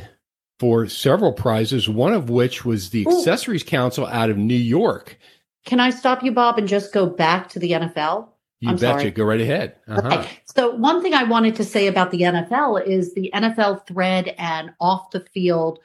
for 0.60 0.88
several 0.88 1.34
prizes, 1.34 1.88
one 1.88 2.14
of 2.14 2.30
which 2.30 2.66
was 2.66 2.90
the 2.90 3.06
Ooh. 3.08 3.18
Accessories 3.18 3.64
Council 3.64 4.06
out 4.08 4.30
of 4.30 4.38
New 4.38 4.56
York. 4.56 5.18
Can 5.66 5.80
I 5.80 5.90
stop 5.90 6.24
you, 6.24 6.32
Bob, 6.32 6.58
and 6.58 6.68
just 6.68 6.94
go 6.94 7.06
back 7.06 7.50
to 7.50 7.60
the 7.60 7.72
NFL? 7.72 8.30
You 8.60 8.70
I'm 8.70 8.76
betcha. 8.76 9.00
sorry. 9.00 9.12
Go 9.12 9.24
right 9.24 9.42
ahead. 9.42 9.76
Uh-huh. 9.88 10.20
Okay. 10.20 10.30
So, 10.46 10.76
one 10.76 11.02
thing 11.02 11.14
I 11.14 11.24
wanted 11.24 11.56
to 11.58 11.64
say 11.64 11.88
about 11.88 12.12
the 12.12 12.22
NFL 12.22 12.86
is 12.88 13.14
the 13.14 13.32
NFL 13.34 13.86
Thread 13.86 14.34
and 14.38 14.72
Off 14.80 15.12
the 15.12 15.20
Field 15.20 15.80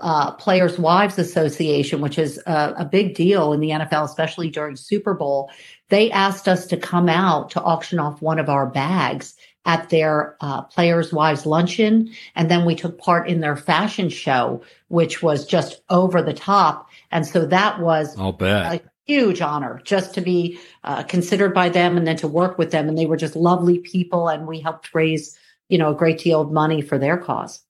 uh, 0.00 0.32
Players' 0.32 0.78
Wives 0.78 1.18
Association, 1.18 2.00
which 2.00 2.18
is 2.18 2.38
a, 2.46 2.74
a 2.78 2.84
big 2.84 3.14
deal 3.14 3.52
in 3.52 3.60
the 3.60 3.70
NFL, 3.70 4.04
especially 4.04 4.50
during 4.50 4.76
Super 4.76 5.14
Bowl. 5.14 5.50
They 5.88 6.10
asked 6.10 6.48
us 6.48 6.66
to 6.66 6.76
come 6.76 7.08
out 7.08 7.50
to 7.50 7.62
auction 7.62 7.98
off 7.98 8.22
one 8.22 8.38
of 8.38 8.48
our 8.48 8.66
bags 8.66 9.34
at 9.66 9.90
their 9.90 10.36
uh, 10.40 10.62
Players' 10.62 11.12
Wives 11.12 11.44
luncheon. 11.44 12.10
And 12.34 12.50
then 12.50 12.64
we 12.64 12.74
took 12.74 12.98
part 12.98 13.28
in 13.28 13.40
their 13.40 13.56
fashion 13.56 14.08
show, 14.08 14.62
which 14.88 15.22
was 15.22 15.46
just 15.46 15.82
over 15.90 16.22
the 16.22 16.32
top. 16.32 16.88
And 17.10 17.26
so 17.26 17.44
that 17.46 17.80
was 17.80 18.18
I'll 18.18 18.32
bet. 18.32 18.84
Huge 19.06 19.40
honor 19.40 19.80
just 19.84 20.14
to 20.14 20.20
be 20.20 20.58
uh, 20.84 21.02
considered 21.02 21.52
by 21.54 21.68
them 21.68 21.96
and 21.96 22.06
then 22.06 22.16
to 22.16 22.28
work 22.28 22.58
with 22.58 22.70
them 22.70 22.88
and 22.88 22.96
they 22.96 23.06
were 23.06 23.16
just 23.16 23.34
lovely 23.34 23.78
people 23.78 24.28
and 24.28 24.46
we 24.46 24.60
helped 24.60 24.94
raise 24.94 25.36
you 25.68 25.78
know 25.78 25.90
a 25.90 25.94
great 25.96 26.18
deal 26.18 26.40
of 26.40 26.52
money 26.52 26.80
for 26.80 26.98
their 26.98 27.16
cause 27.18 27.62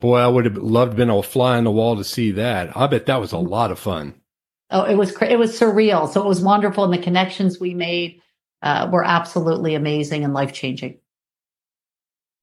Boy, 0.00 0.18
I 0.18 0.28
would 0.28 0.44
have 0.44 0.56
loved 0.56 0.96
been 0.96 1.10
a 1.10 1.22
fly 1.24 1.56
on 1.56 1.64
the 1.64 1.72
wall 1.72 1.96
to 1.96 2.04
see 2.04 2.30
that. 2.30 2.76
I 2.76 2.86
bet 2.86 3.06
that 3.06 3.20
was 3.20 3.32
a 3.32 3.38
lot 3.38 3.72
of 3.72 3.80
fun. 3.80 4.14
oh 4.70 4.84
it 4.84 4.94
was 4.96 5.14
it 5.22 5.38
was 5.38 5.58
surreal 5.58 6.10
so 6.12 6.22
it 6.22 6.26
was 6.26 6.40
wonderful 6.40 6.84
and 6.84 6.92
the 6.92 6.98
connections 6.98 7.58
we 7.60 7.74
made 7.74 8.20
uh, 8.62 8.88
were 8.92 9.04
absolutely 9.04 9.74
amazing 9.74 10.24
and 10.24 10.34
life 10.34 10.52
changing 10.52 10.98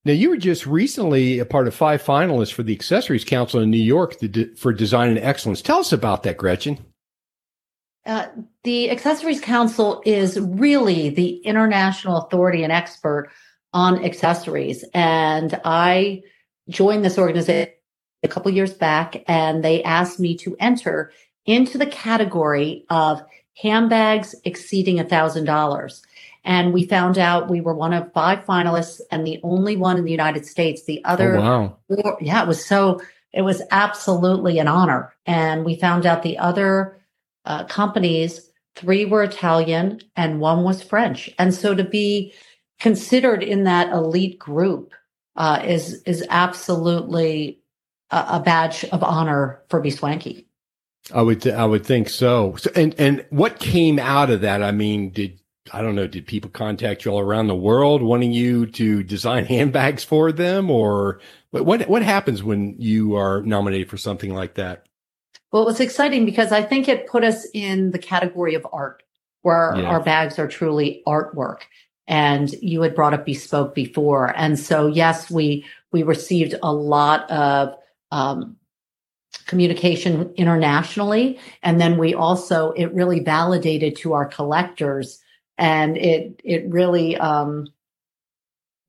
Now, 0.05 0.13
you 0.13 0.29
were 0.29 0.37
just 0.37 0.65
recently 0.67 1.39
a 1.39 1.45
part 1.45 1.67
of 1.67 1.73
five 1.73 2.01
finalists 2.03 2.53
for 2.53 2.63
the 2.63 2.73
Accessories 2.73 3.25
Council 3.25 3.59
in 3.59 3.71
New 3.71 3.77
York 3.77 4.15
for 4.55 4.71
Design 4.71 5.09
and 5.09 5.17
Excellence. 5.19 5.61
Tell 5.61 5.79
us 5.79 5.91
about 5.91 6.23
that, 6.23 6.37
Gretchen. 6.37 6.85
Uh, 8.05 8.27
the 8.63 8.91
Accessories 8.91 9.41
Council 9.41 10.01
is 10.05 10.39
really 10.39 11.09
the 11.09 11.37
international 11.37 12.17
authority 12.17 12.63
and 12.63 12.71
expert 12.71 13.31
on 13.73 14.03
accessories. 14.05 14.85
And 14.93 15.59
I 15.65 16.23
joined 16.69 17.03
this 17.03 17.17
organization 17.17 17.73
a 18.23 18.27
couple 18.27 18.51
years 18.51 18.73
back, 18.73 19.23
and 19.27 19.63
they 19.63 19.83
asked 19.83 20.19
me 20.19 20.37
to 20.37 20.55
enter 20.59 21.11
into 21.45 21.77
the 21.77 21.85
category 21.85 22.85
of 22.89 23.23
handbags 23.55 24.35
exceeding 24.43 24.97
$1,000. 24.97 26.01
And 26.43 26.73
we 26.73 26.85
found 26.85 27.17
out 27.17 27.49
we 27.49 27.61
were 27.61 27.73
one 27.73 27.93
of 27.93 28.13
five 28.13 28.45
finalists 28.45 29.01
and 29.11 29.25
the 29.25 29.39
only 29.41 29.77
one 29.77 29.97
in 29.97 30.05
the 30.05 30.11
United 30.11 30.45
States. 30.45 30.83
The 30.83 31.03
other 31.03 31.37
oh, 31.37 31.41
wow. 31.41 31.77
four- 31.87 32.17
yeah, 32.21 32.43
it 32.43 32.47
was 32.47 32.63
so, 32.63 33.01
it 33.33 33.41
was 33.41 33.63
absolutely 33.71 34.59
an 34.59 34.67
honor. 34.67 35.13
And 35.25 35.65
we 35.65 35.75
found 35.75 36.05
out 36.05 36.21
the 36.21 36.37
other 36.37 36.99
uh, 37.45 37.63
companies, 37.65 38.49
three 38.75 39.05
were 39.05 39.23
Italian 39.23 40.01
and 40.15 40.39
one 40.39 40.63
was 40.63 40.81
French. 40.83 41.29
And 41.39 41.53
so 41.53 41.73
to 41.73 41.83
be 41.83 42.33
considered 42.79 43.43
in 43.43 43.63
that 43.63 43.91
elite 43.91 44.37
group 44.37 44.93
uh, 45.35 45.61
is, 45.65 46.01
is 46.03 46.25
absolutely 46.29 47.59
a, 48.11 48.25
a 48.31 48.39
badge 48.39 48.83
of 48.85 49.03
honor 49.03 49.61
for 49.69 49.79
B 49.79 49.89
Swanky. 49.89 50.47
I 51.13 51.21
would, 51.21 51.41
th- 51.41 51.55
I 51.55 51.65
would 51.65 51.85
think 51.85 52.09
so. 52.09 52.55
so. 52.55 52.71
And 52.75 52.95
and 52.97 53.25
what 53.29 53.59
came 53.59 53.99
out 53.99 54.31
of 54.31 54.41
that? 54.41 54.63
I 54.63 54.71
mean, 54.71 55.11
did 55.11 55.39
I 55.71 55.81
don't 55.81 55.95
know? 55.95 56.07
Did 56.07 56.27
people 56.27 56.49
contact 56.49 57.05
you 57.05 57.11
all 57.11 57.19
around 57.19 57.47
the 57.47 57.55
world 57.55 58.01
wanting 58.01 58.31
you 58.31 58.65
to 58.67 59.03
design 59.03 59.45
handbags 59.45 60.03
for 60.03 60.31
them, 60.31 60.71
or 60.71 61.19
what? 61.51 61.65
What, 61.65 61.87
what 61.87 62.01
happens 62.01 62.43
when 62.43 62.75
you 62.79 63.15
are 63.15 63.41
nominated 63.43 63.89
for 63.89 63.97
something 63.97 64.33
like 64.33 64.55
that? 64.55 64.87
Well, 65.55 65.63
it 65.63 65.67
was 65.67 65.79
exciting 65.79 66.25
because 66.25 66.51
I 66.51 66.63
think 66.63 66.89
it 66.89 67.07
put 67.07 67.23
us 67.23 67.47
in 67.53 67.91
the 67.91 67.97
category 67.97 68.55
of 68.55 68.67
art, 68.73 69.03
where 69.41 69.73
our 69.85 70.01
bags 70.01 70.37
are 70.37 70.49
truly 70.49 71.01
artwork. 71.07 71.59
And 72.07 72.51
you 72.61 72.81
had 72.81 72.93
brought 72.93 73.13
up 73.13 73.25
bespoke 73.25 73.73
before, 73.73 74.33
and 74.35 74.59
so 74.59 74.87
yes, 74.87 75.31
we 75.31 75.63
we 75.93 76.03
received 76.03 76.55
a 76.61 76.73
lot 76.73 77.31
of 77.31 77.73
um, 78.11 78.57
communication 79.45 80.33
internationally, 80.35 81.39
and 81.63 81.79
then 81.79 81.97
we 81.97 82.13
also 82.13 82.73
it 82.73 82.93
really 82.93 83.21
validated 83.21 83.95
to 83.99 84.11
our 84.11 84.25
collectors, 84.25 85.21
and 85.57 85.95
it 85.95 86.41
it 86.43 86.67
really 86.67 87.15
um, 87.15 87.67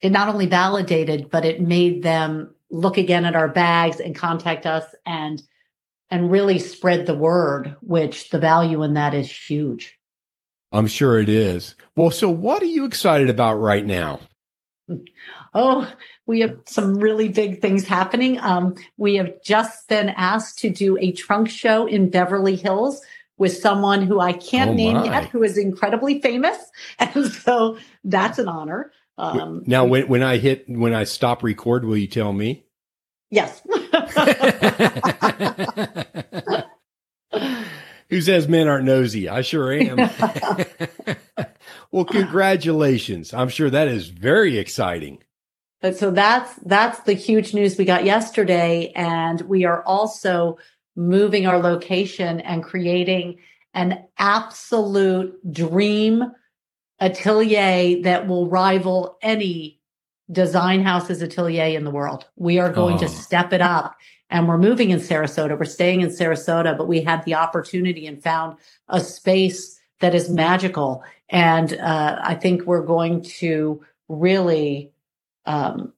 it 0.00 0.10
not 0.10 0.28
only 0.28 0.46
validated, 0.46 1.30
but 1.30 1.44
it 1.44 1.60
made 1.60 2.02
them 2.02 2.52
look 2.72 2.98
again 2.98 3.24
at 3.24 3.36
our 3.36 3.48
bags 3.48 4.00
and 4.00 4.16
contact 4.16 4.66
us 4.66 4.84
and 5.06 5.44
and 6.10 6.30
really 6.30 6.58
spread 6.58 7.06
the 7.06 7.14
word, 7.14 7.76
which 7.80 8.30
the 8.30 8.38
value 8.38 8.82
in 8.82 8.94
that 8.94 9.14
is 9.14 9.30
huge. 9.30 9.98
I'm 10.72 10.86
sure 10.86 11.18
it 11.18 11.28
is. 11.28 11.74
Well, 11.94 12.10
so 12.10 12.28
what 12.28 12.62
are 12.62 12.66
you 12.66 12.84
excited 12.84 13.30
about 13.30 13.54
right 13.54 13.84
now? 13.84 14.20
Oh, 15.54 15.90
we 16.26 16.40
have 16.40 16.56
some 16.66 16.94
really 16.94 17.28
big 17.28 17.60
things 17.60 17.86
happening. 17.86 18.38
Um, 18.40 18.74
we 18.96 19.16
have 19.16 19.42
just 19.42 19.88
been 19.88 20.10
asked 20.10 20.58
to 20.60 20.70
do 20.70 20.96
a 20.98 21.12
trunk 21.12 21.48
show 21.48 21.86
in 21.86 22.10
Beverly 22.10 22.56
Hills 22.56 23.00
with 23.38 23.56
someone 23.56 24.02
who 24.02 24.20
I 24.20 24.32
can't 24.32 24.70
Oh, 24.70 24.74
name 24.74 25.04
yet, 25.04 25.26
who 25.26 25.42
is 25.42 25.58
incredibly 25.58 26.20
famous. 26.20 26.56
And 26.98 27.26
so 27.32 27.78
that's 28.04 28.38
an 28.38 28.48
honor. 28.48 28.92
Um, 29.18 29.62
now, 29.66 29.84
when 29.86 30.08
when 30.08 30.22
I 30.22 30.36
hit 30.36 30.66
when 30.68 30.94
I 30.94 31.04
stop 31.04 31.42
record, 31.42 31.84
will 31.84 31.96
you 31.96 32.06
tell 32.06 32.32
me? 32.32 32.64
yes. 33.30 33.62
Who 38.08 38.20
says 38.20 38.46
men 38.46 38.68
aren't 38.68 38.84
nosy? 38.84 39.28
I 39.28 39.42
sure 39.42 39.72
am. 39.72 39.96
well, 41.90 42.04
congratulations. 42.04 43.34
I'm 43.34 43.48
sure 43.48 43.68
that 43.68 43.88
is 43.88 44.08
very 44.08 44.58
exciting. 44.58 45.18
But 45.80 45.96
so 45.96 46.10
that's 46.10 46.54
that's 46.64 47.00
the 47.00 47.14
huge 47.14 47.52
news 47.52 47.76
we 47.76 47.84
got 47.84 48.04
yesterday, 48.04 48.92
and 48.94 49.40
we 49.42 49.64
are 49.64 49.82
also 49.82 50.58
moving 50.94 51.46
our 51.46 51.58
location 51.58 52.40
and 52.40 52.62
creating 52.62 53.38
an 53.74 54.04
absolute 54.18 55.38
dream 55.52 56.24
atelier 57.00 58.02
that 58.02 58.26
will 58.26 58.48
rival 58.48 59.18
any 59.20 59.75
design 60.32 60.82
house's 60.82 61.22
atelier 61.22 61.76
in 61.76 61.84
the 61.84 61.90
world. 61.90 62.26
We 62.36 62.58
are 62.58 62.72
going 62.72 62.96
Oh. 62.96 63.00
to 63.00 63.08
step 63.08 63.52
it 63.52 63.60
up. 63.60 63.96
And 64.28 64.48
we're 64.48 64.58
moving 64.58 64.90
in 64.90 64.98
Sarasota. 64.98 65.56
We're 65.56 65.64
staying 65.66 66.00
in 66.00 66.08
Sarasota, 66.08 66.76
but 66.76 66.88
we 66.88 67.00
had 67.00 67.24
the 67.24 67.34
opportunity 67.34 68.06
and 68.08 68.20
found 68.20 68.56
a 68.88 69.00
space 69.00 69.78
that 70.00 70.16
is 70.16 70.28
magical. 70.28 71.04
And 71.30 71.74
uh, 71.74 72.18
I 72.20 72.34
think 72.34 72.62
we're 72.62 72.84
going 72.84 73.22
to 73.22 73.84
really 74.08 74.90
um, 75.46 75.92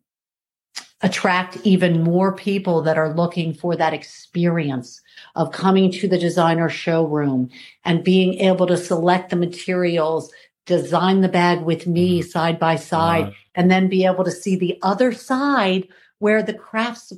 attract 1.00 1.56
even 1.64 2.02
more 2.02 2.34
people 2.34 2.82
that 2.82 2.98
are 2.98 3.14
looking 3.14 3.54
for 3.54 3.76
that 3.76 3.94
experience 3.94 5.00
of 5.34 5.52
coming 5.52 5.90
to 5.92 6.06
the 6.08 6.18
designer 6.18 6.68
showroom 6.68 7.48
and 7.84 8.04
being 8.04 8.34
able 8.34 8.66
to 8.66 8.76
select 8.76 9.30
the 9.30 9.36
materials 9.36 10.30
design 10.68 11.22
the 11.22 11.28
bag 11.28 11.62
with 11.62 11.87
me 11.87 12.20
Mhm. 12.20 12.28
side 12.28 12.59
by 12.59 12.76
side 12.76 13.33
and 13.54 13.70
then 13.70 13.88
be 13.88 14.04
able 14.04 14.22
to 14.22 14.31
see 14.31 14.54
the 14.54 14.78
other 14.83 15.11
side 15.12 15.88
where 16.18 16.42
the 16.42 16.52
crafts 16.54 17.12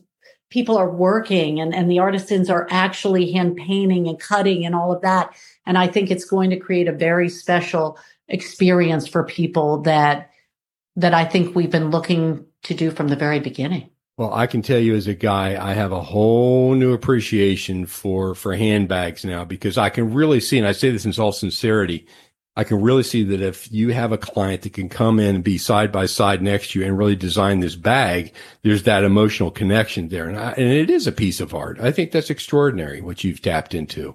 people 0.50 0.76
are 0.76 0.90
working 0.90 1.60
and, 1.60 1.74
and 1.74 1.90
the 1.90 1.98
artisans 1.98 2.48
are 2.48 2.66
actually 2.70 3.30
hand 3.32 3.56
painting 3.56 4.08
and 4.08 4.18
cutting 4.18 4.64
and 4.64 4.74
all 4.74 4.92
of 4.92 5.02
that. 5.02 5.34
And 5.66 5.76
I 5.76 5.86
think 5.86 6.10
it's 6.10 6.24
going 6.24 6.50
to 6.50 6.56
create 6.56 6.88
a 6.88 6.92
very 6.92 7.28
special 7.28 7.98
experience 8.28 9.06
for 9.06 9.24
people 9.24 9.82
that 9.82 10.30
that 10.96 11.14
I 11.14 11.24
think 11.24 11.54
we've 11.54 11.70
been 11.70 11.90
looking 11.90 12.44
to 12.64 12.74
do 12.74 12.90
from 12.90 13.08
the 13.08 13.16
very 13.16 13.40
beginning. 13.40 13.90
Well, 14.16 14.34
I 14.34 14.46
can 14.46 14.60
tell 14.60 14.78
you 14.78 14.94
as 14.94 15.06
a 15.06 15.14
guy, 15.14 15.56
I 15.70 15.72
have 15.72 15.92
a 15.92 16.02
whole 16.02 16.74
new 16.74 16.92
appreciation 16.92 17.86
for 17.86 18.34
for 18.34 18.54
handbags 18.54 19.24
now 19.24 19.44
because 19.44 19.78
I 19.78 19.88
can 19.88 20.12
really 20.12 20.40
see, 20.40 20.58
and 20.58 20.66
I 20.66 20.72
say 20.72 20.90
this 20.90 21.06
in 21.06 21.14
all 21.22 21.32
sincerity, 21.32 22.06
I 22.60 22.64
can 22.64 22.82
really 22.82 23.04
see 23.04 23.24
that 23.24 23.40
if 23.40 23.72
you 23.72 23.88
have 23.88 24.12
a 24.12 24.18
client 24.18 24.60
that 24.62 24.74
can 24.74 24.90
come 24.90 25.18
in 25.18 25.36
and 25.36 25.42
be 25.42 25.56
side 25.56 25.90
by 25.90 26.04
side 26.04 26.42
next 26.42 26.72
to 26.72 26.78
you 26.78 26.84
and 26.84 26.98
really 26.98 27.16
design 27.16 27.60
this 27.60 27.74
bag, 27.74 28.34
there's 28.60 28.82
that 28.82 29.02
emotional 29.02 29.50
connection 29.50 30.08
there, 30.08 30.28
and 30.28 30.38
I, 30.38 30.50
and 30.50 30.68
it 30.68 30.90
is 30.90 31.06
a 31.06 31.12
piece 31.12 31.40
of 31.40 31.54
art. 31.54 31.80
I 31.80 31.90
think 31.90 32.12
that's 32.12 32.28
extraordinary 32.28 33.00
what 33.00 33.24
you've 33.24 33.40
tapped 33.40 33.72
into. 33.74 34.14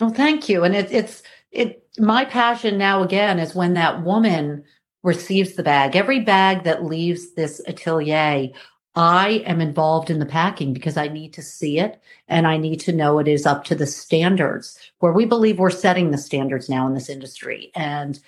Well, 0.00 0.10
thank 0.10 0.50
you. 0.50 0.64
And 0.64 0.76
it, 0.76 0.92
it's 0.92 1.22
it. 1.50 1.82
My 1.96 2.26
passion 2.26 2.76
now 2.76 3.02
again 3.02 3.38
is 3.38 3.54
when 3.54 3.72
that 3.72 4.04
woman 4.04 4.64
receives 5.02 5.54
the 5.54 5.62
bag. 5.62 5.96
Every 5.96 6.20
bag 6.20 6.64
that 6.64 6.84
leaves 6.84 7.32
this 7.36 7.62
atelier, 7.66 8.50
I 8.94 9.44
am 9.46 9.60
involved 9.60 10.10
in 10.10 10.18
the 10.18 10.26
packing 10.26 10.72
because 10.72 10.96
I 10.96 11.08
need 11.08 11.32
to 11.34 11.42
see 11.42 11.78
it 11.78 12.00
and 12.26 12.46
I 12.46 12.56
need 12.56 12.80
to 12.80 12.92
know 12.92 13.18
it 13.18 13.28
is 13.28 13.46
up 13.46 13.64
to 13.64 13.74
the 13.74 13.86
standards 13.86 14.78
where 14.98 15.12
we 15.12 15.24
believe 15.24 15.58
we're 15.58 15.70
setting 15.70 16.10
the 16.10 16.18
standards 16.18 16.68
now 16.68 16.86
in 16.86 16.94
this 16.94 17.08
industry. 17.08 17.70
And 17.74 18.18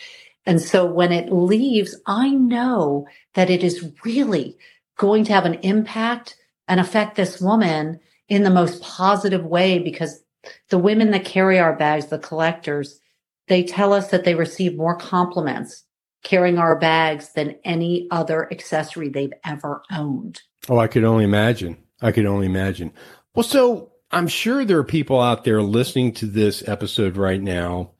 and 0.46 0.60
so 0.60 0.86
when 0.86 1.12
it 1.12 1.32
leaves, 1.32 1.96
I 2.06 2.30
know 2.30 3.06
that 3.34 3.50
it 3.50 3.62
is 3.62 3.92
really 4.04 4.56
going 4.96 5.24
to 5.24 5.32
have 5.32 5.44
an 5.44 5.54
impact 5.54 6.36
and 6.66 6.80
affect 6.80 7.16
this 7.16 7.40
woman 7.40 8.00
in 8.28 8.44
the 8.44 8.50
most 8.50 8.82
positive 8.82 9.44
way 9.44 9.78
because 9.78 10.22
the 10.70 10.78
women 10.78 11.10
that 11.10 11.24
carry 11.24 11.58
our 11.58 11.76
bags, 11.76 12.06
the 12.06 12.18
collectors, 12.18 13.00
they 13.48 13.62
tell 13.62 13.92
us 13.92 14.10
that 14.10 14.24
they 14.24 14.34
receive 14.34 14.76
more 14.76 14.96
compliments 14.96 15.84
carrying 16.22 16.58
our 16.58 16.76
bags 16.78 17.32
than 17.32 17.56
any 17.64 18.06
other 18.10 18.50
accessory 18.52 19.08
they've 19.08 19.32
ever 19.44 19.82
owned. 19.90 20.42
Oh, 20.68 20.78
I 20.78 20.86
could 20.86 21.04
only 21.04 21.24
imagine. 21.24 21.78
I 22.02 22.12
could 22.12 22.26
only 22.26 22.46
imagine. 22.46 22.92
Well, 23.34 23.42
so 23.42 23.92
I'm 24.10 24.28
sure 24.28 24.64
there 24.64 24.78
are 24.78 24.84
people 24.84 25.20
out 25.20 25.44
there 25.44 25.62
listening 25.62 26.12
to 26.14 26.26
this 26.26 26.66
episode 26.68 27.16
right 27.16 27.40
now 27.40 27.92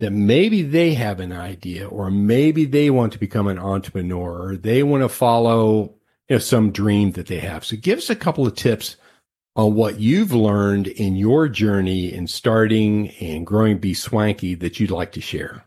that 0.00 0.12
maybe 0.12 0.62
they 0.62 0.94
have 0.94 1.20
an 1.20 1.32
idea 1.32 1.86
or 1.88 2.10
maybe 2.10 2.64
they 2.64 2.90
want 2.90 3.12
to 3.12 3.18
become 3.18 3.46
an 3.46 3.58
entrepreneur 3.58 4.50
or 4.50 4.56
they 4.56 4.82
want 4.82 5.02
to 5.02 5.08
follow 5.08 5.94
you 6.28 6.36
know, 6.36 6.38
some 6.38 6.72
dream 6.72 7.12
that 7.12 7.26
they 7.26 7.38
have. 7.38 7.64
So 7.64 7.76
give 7.76 7.98
us 7.98 8.10
a 8.10 8.16
couple 8.16 8.46
of 8.46 8.54
tips 8.54 8.96
on 9.56 9.74
what 9.74 10.00
you've 10.00 10.32
learned 10.32 10.88
in 10.88 11.16
your 11.16 11.48
journey 11.48 12.12
in 12.12 12.26
starting 12.26 13.10
and 13.20 13.46
growing 13.46 13.78
B 13.78 13.94
Swanky 13.94 14.54
that 14.56 14.80
you'd 14.80 14.90
like 14.90 15.12
to 15.12 15.20
share. 15.20 15.64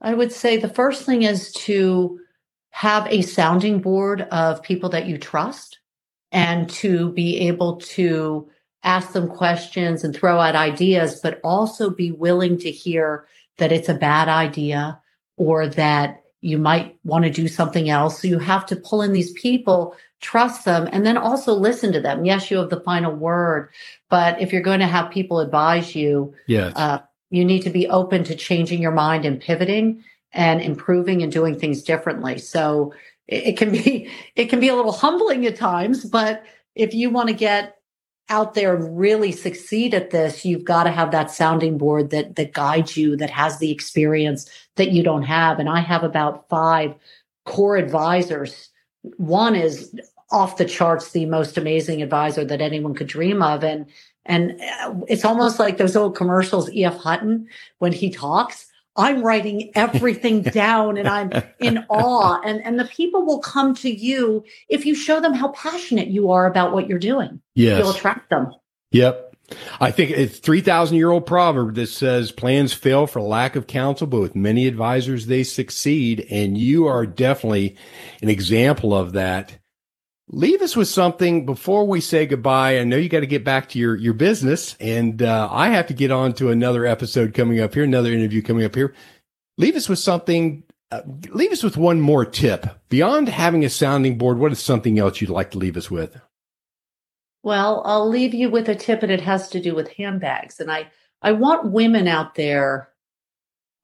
I 0.00 0.14
would 0.14 0.30
say 0.30 0.56
the 0.56 0.68
first 0.68 1.04
thing 1.04 1.22
is 1.22 1.52
to 1.52 2.20
have 2.76 3.06
a 3.06 3.22
sounding 3.22 3.78
board 3.78 4.20
of 4.30 4.62
people 4.62 4.90
that 4.90 5.06
you 5.06 5.16
trust 5.16 5.78
and 6.30 6.68
to 6.68 7.10
be 7.12 7.48
able 7.48 7.76
to 7.76 8.46
ask 8.82 9.12
them 9.12 9.28
questions 9.28 10.04
and 10.04 10.14
throw 10.14 10.38
out 10.38 10.54
ideas, 10.54 11.18
but 11.22 11.40
also 11.42 11.88
be 11.88 12.12
willing 12.12 12.58
to 12.58 12.70
hear 12.70 13.26
that 13.56 13.72
it's 13.72 13.88
a 13.88 13.94
bad 13.94 14.28
idea 14.28 15.00
or 15.38 15.66
that 15.66 16.22
you 16.42 16.58
might 16.58 16.94
want 17.02 17.24
to 17.24 17.30
do 17.30 17.48
something 17.48 17.88
else. 17.88 18.20
So 18.20 18.28
you 18.28 18.38
have 18.40 18.66
to 18.66 18.76
pull 18.76 19.00
in 19.00 19.14
these 19.14 19.32
people, 19.32 19.96
trust 20.20 20.66
them, 20.66 20.86
and 20.92 21.06
then 21.06 21.16
also 21.16 21.54
listen 21.54 21.94
to 21.94 22.00
them. 22.02 22.26
Yes, 22.26 22.50
you 22.50 22.58
have 22.58 22.68
the 22.68 22.80
final 22.80 23.14
word, 23.14 23.70
but 24.10 24.38
if 24.42 24.52
you're 24.52 24.60
going 24.60 24.80
to 24.80 24.86
have 24.86 25.10
people 25.10 25.40
advise 25.40 25.94
you, 25.94 26.34
Yes. 26.46 26.74
uh, 26.76 26.98
you 27.30 27.42
need 27.42 27.62
to 27.62 27.70
be 27.70 27.88
open 27.88 28.22
to 28.24 28.34
changing 28.34 28.82
your 28.82 28.92
mind 28.92 29.24
and 29.24 29.40
pivoting 29.40 30.04
and 30.36 30.60
improving 30.60 31.22
and 31.22 31.32
doing 31.32 31.58
things 31.58 31.82
differently. 31.82 32.38
So 32.38 32.94
it, 33.26 33.56
can 33.56 33.72
be 33.72 34.10
it 34.36 34.46
can 34.46 34.60
be 34.60 34.68
a 34.68 34.76
little 34.76 34.92
humbling 34.92 35.46
at 35.46 35.56
times, 35.56 36.04
but 36.04 36.44
if 36.76 36.94
you 36.94 37.10
want 37.10 37.28
to 37.28 37.34
get 37.34 37.72
out 38.28 38.54
there 38.54 38.74
and 38.74 38.98
really 38.98 39.32
succeed 39.32 39.94
at 39.94 40.10
this, 40.10 40.44
you've 40.44 40.64
got 40.64 40.84
to 40.84 40.90
have 40.90 41.12
that 41.12 41.30
sounding 41.30 41.78
board 41.78 42.10
that 42.10 42.36
that 42.36 42.52
guides 42.52 42.96
you, 42.96 43.16
that 43.16 43.30
has 43.30 43.58
the 43.58 43.72
experience 43.72 44.48
that 44.76 44.92
you 44.92 45.02
don't 45.02 45.22
have. 45.22 45.58
And 45.58 45.68
I 45.68 45.80
have 45.80 46.04
about 46.04 46.48
five 46.48 46.94
core 47.44 47.76
advisors. 47.76 48.68
One 49.16 49.54
is 49.54 49.94
off 50.32 50.56
the 50.56 50.64
charts, 50.64 51.12
the 51.12 51.24
most 51.24 51.56
amazing 51.56 52.02
advisor 52.02 52.44
that 52.44 52.60
anyone 52.60 52.94
could 52.94 53.06
dream 53.06 53.42
of, 53.42 53.64
and 53.64 53.86
and 54.26 54.60
uh, 54.82 54.94
it's 55.08 55.24
almost 55.24 55.58
like 55.58 55.78
those 55.78 55.96
old 55.96 56.16
commercials, 56.16 56.70
E.F. 56.72 56.96
Hutton, 56.96 57.48
when 57.78 57.92
he 57.92 58.10
talks. 58.10 58.66
I'm 58.96 59.22
writing 59.22 59.70
everything 59.74 60.42
down 60.42 60.96
and 60.96 61.08
I'm 61.08 61.30
in 61.60 61.84
awe. 61.88 62.40
And, 62.44 62.64
and 62.64 62.78
the 62.78 62.84
people 62.84 63.24
will 63.24 63.40
come 63.40 63.74
to 63.76 63.90
you 63.90 64.44
if 64.68 64.86
you 64.86 64.94
show 64.94 65.20
them 65.20 65.34
how 65.34 65.48
passionate 65.48 66.08
you 66.08 66.30
are 66.30 66.46
about 66.46 66.72
what 66.72 66.88
you're 66.88 66.98
doing. 66.98 67.40
yes. 67.54 67.78
You'll 67.78 67.90
attract 67.90 68.30
them. 68.30 68.52
Yep. 68.92 69.34
I 69.80 69.90
think 69.90 70.10
it's 70.10 70.38
3,000 70.38 70.96
year 70.96 71.10
old 71.10 71.26
proverb 71.26 71.74
that 71.76 71.86
says 71.88 72.32
plans 72.32 72.72
fail 72.72 73.06
for 73.06 73.20
lack 73.20 73.54
of 73.54 73.66
counsel, 73.66 74.06
but 74.06 74.20
with 74.20 74.34
many 74.34 74.66
advisors, 74.66 75.26
they 75.26 75.44
succeed. 75.44 76.26
And 76.30 76.58
you 76.58 76.86
are 76.86 77.06
definitely 77.06 77.76
an 78.22 78.28
example 78.28 78.94
of 78.94 79.12
that. 79.12 79.58
Leave 80.28 80.60
us 80.60 80.74
with 80.74 80.88
something 80.88 81.46
before 81.46 81.86
we 81.86 82.00
say 82.00 82.26
goodbye. 82.26 82.80
I 82.80 82.84
know 82.84 82.96
you 82.96 83.08
got 83.08 83.20
to 83.20 83.26
get 83.26 83.44
back 83.44 83.68
to 83.70 83.78
your, 83.78 83.94
your 83.94 84.14
business 84.14 84.74
and, 84.80 85.22
uh, 85.22 85.48
I 85.50 85.68
have 85.68 85.86
to 85.86 85.94
get 85.94 86.10
on 86.10 86.32
to 86.34 86.50
another 86.50 86.84
episode 86.84 87.32
coming 87.32 87.60
up 87.60 87.74
here, 87.74 87.84
another 87.84 88.12
interview 88.12 88.42
coming 88.42 88.64
up 88.64 88.74
here. 88.74 88.92
Leave 89.56 89.76
us 89.76 89.88
with 89.88 90.00
something. 90.00 90.64
Uh, 90.90 91.02
leave 91.30 91.52
us 91.52 91.62
with 91.62 91.76
one 91.76 92.00
more 92.00 92.24
tip 92.24 92.66
beyond 92.88 93.28
having 93.28 93.64
a 93.64 93.70
sounding 93.70 94.18
board. 94.18 94.38
What 94.38 94.52
is 94.52 94.60
something 94.60 94.98
else 94.98 95.20
you'd 95.20 95.30
like 95.30 95.52
to 95.52 95.58
leave 95.58 95.76
us 95.76 95.90
with? 95.90 96.20
Well, 97.42 97.82
I'll 97.84 98.08
leave 98.08 98.34
you 98.34 98.50
with 98.50 98.68
a 98.68 98.74
tip, 98.74 99.02
and 99.02 99.12
it 99.12 99.20
has 99.20 99.48
to 99.50 99.60
do 99.60 99.74
with 99.74 99.92
handbags. 99.92 100.58
And 100.58 100.70
I, 100.70 100.88
I 101.22 101.32
want 101.32 101.70
women 101.70 102.08
out 102.08 102.34
there 102.34 102.90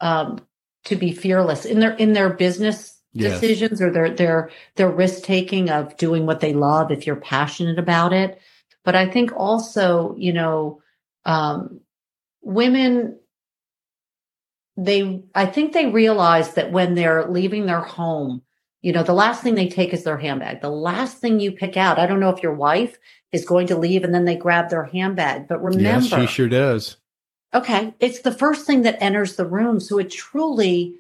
um, 0.00 0.44
to 0.84 0.96
be 0.96 1.12
fearless 1.12 1.64
in 1.64 1.78
their 1.80 1.94
in 1.94 2.12
their 2.12 2.30
business 2.30 3.00
Yes. 3.14 3.40
decisions 3.40 3.82
or 3.82 3.90
their 3.90 4.10
their 4.10 4.50
their 4.76 4.90
risk 4.90 5.22
taking 5.24 5.70
of 5.70 5.96
doing 5.96 6.26
what 6.26 6.40
they 6.40 6.54
love 6.54 6.90
if 6.90 7.06
you're 7.06 7.16
passionate 7.16 7.78
about 7.78 8.12
it. 8.12 8.40
But 8.84 8.96
I 8.96 9.08
think 9.08 9.32
also, 9.36 10.14
you 10.16 10.32
know, 10.32 10.82
um, 11.24 11.80
women 12.42 13.18
they 14.76 15.22
I 15.34 15.46
think 15.46 15.72
they 15.72 15.86
realize 15.86 16.54
that 16.54 16.72
when 16.72 16.94
they're 16.94 17.28
leaving 17.28 17.66
their 17.66 17.80
home, 17.82 18.42
you 18.80 18.92
know, 18.92 19.02
the 19.02 19.12
last 19.12 19.42
thing 19.42 19.54
they 19.54 19.68
take 19.68 19.92
is 19.92 20.04
their 20.04 20.16
handbag. 20.16 20.60
The 20.62 20.70
last 20.70 21.18
thing 21.18 21.38
you 21.38 21.52
pick 21.52 21.76
out. 21.76 21.98
I 21.98 22.06
don't 22.06 22.20
know 22.20 22.30
if 22.30 22.42
your 22.42 22.54
wife 22.54 22.96
is 23.30 23.44
going 23.44 23.66
to 23.68 23.76
leave 23.78 24.04
and 24.04 24.14
then 24.14 24.24
they 24.24 24.36
grab 24.36 24.70
their 24.70 24.84
handbag, 24.84 25.48
but 25.48 25.62
remember, 25.62 26.16
Yes, 26.16 26.28
she 26.28 26.34
sure 26.34 26.48
does. 26.48 26.96
okay, 27.54 27.94
it's 28.00 28.20
the 28.20 28.32
first 28.32 28.66
thing 28.66 28.82
that 28.82 29.02
enters 29.02 29.36
the 29.36 29.46
room. 29.46 29.78
So 29.80 29.98
it 29.98 30.10
truly 30.10 30.96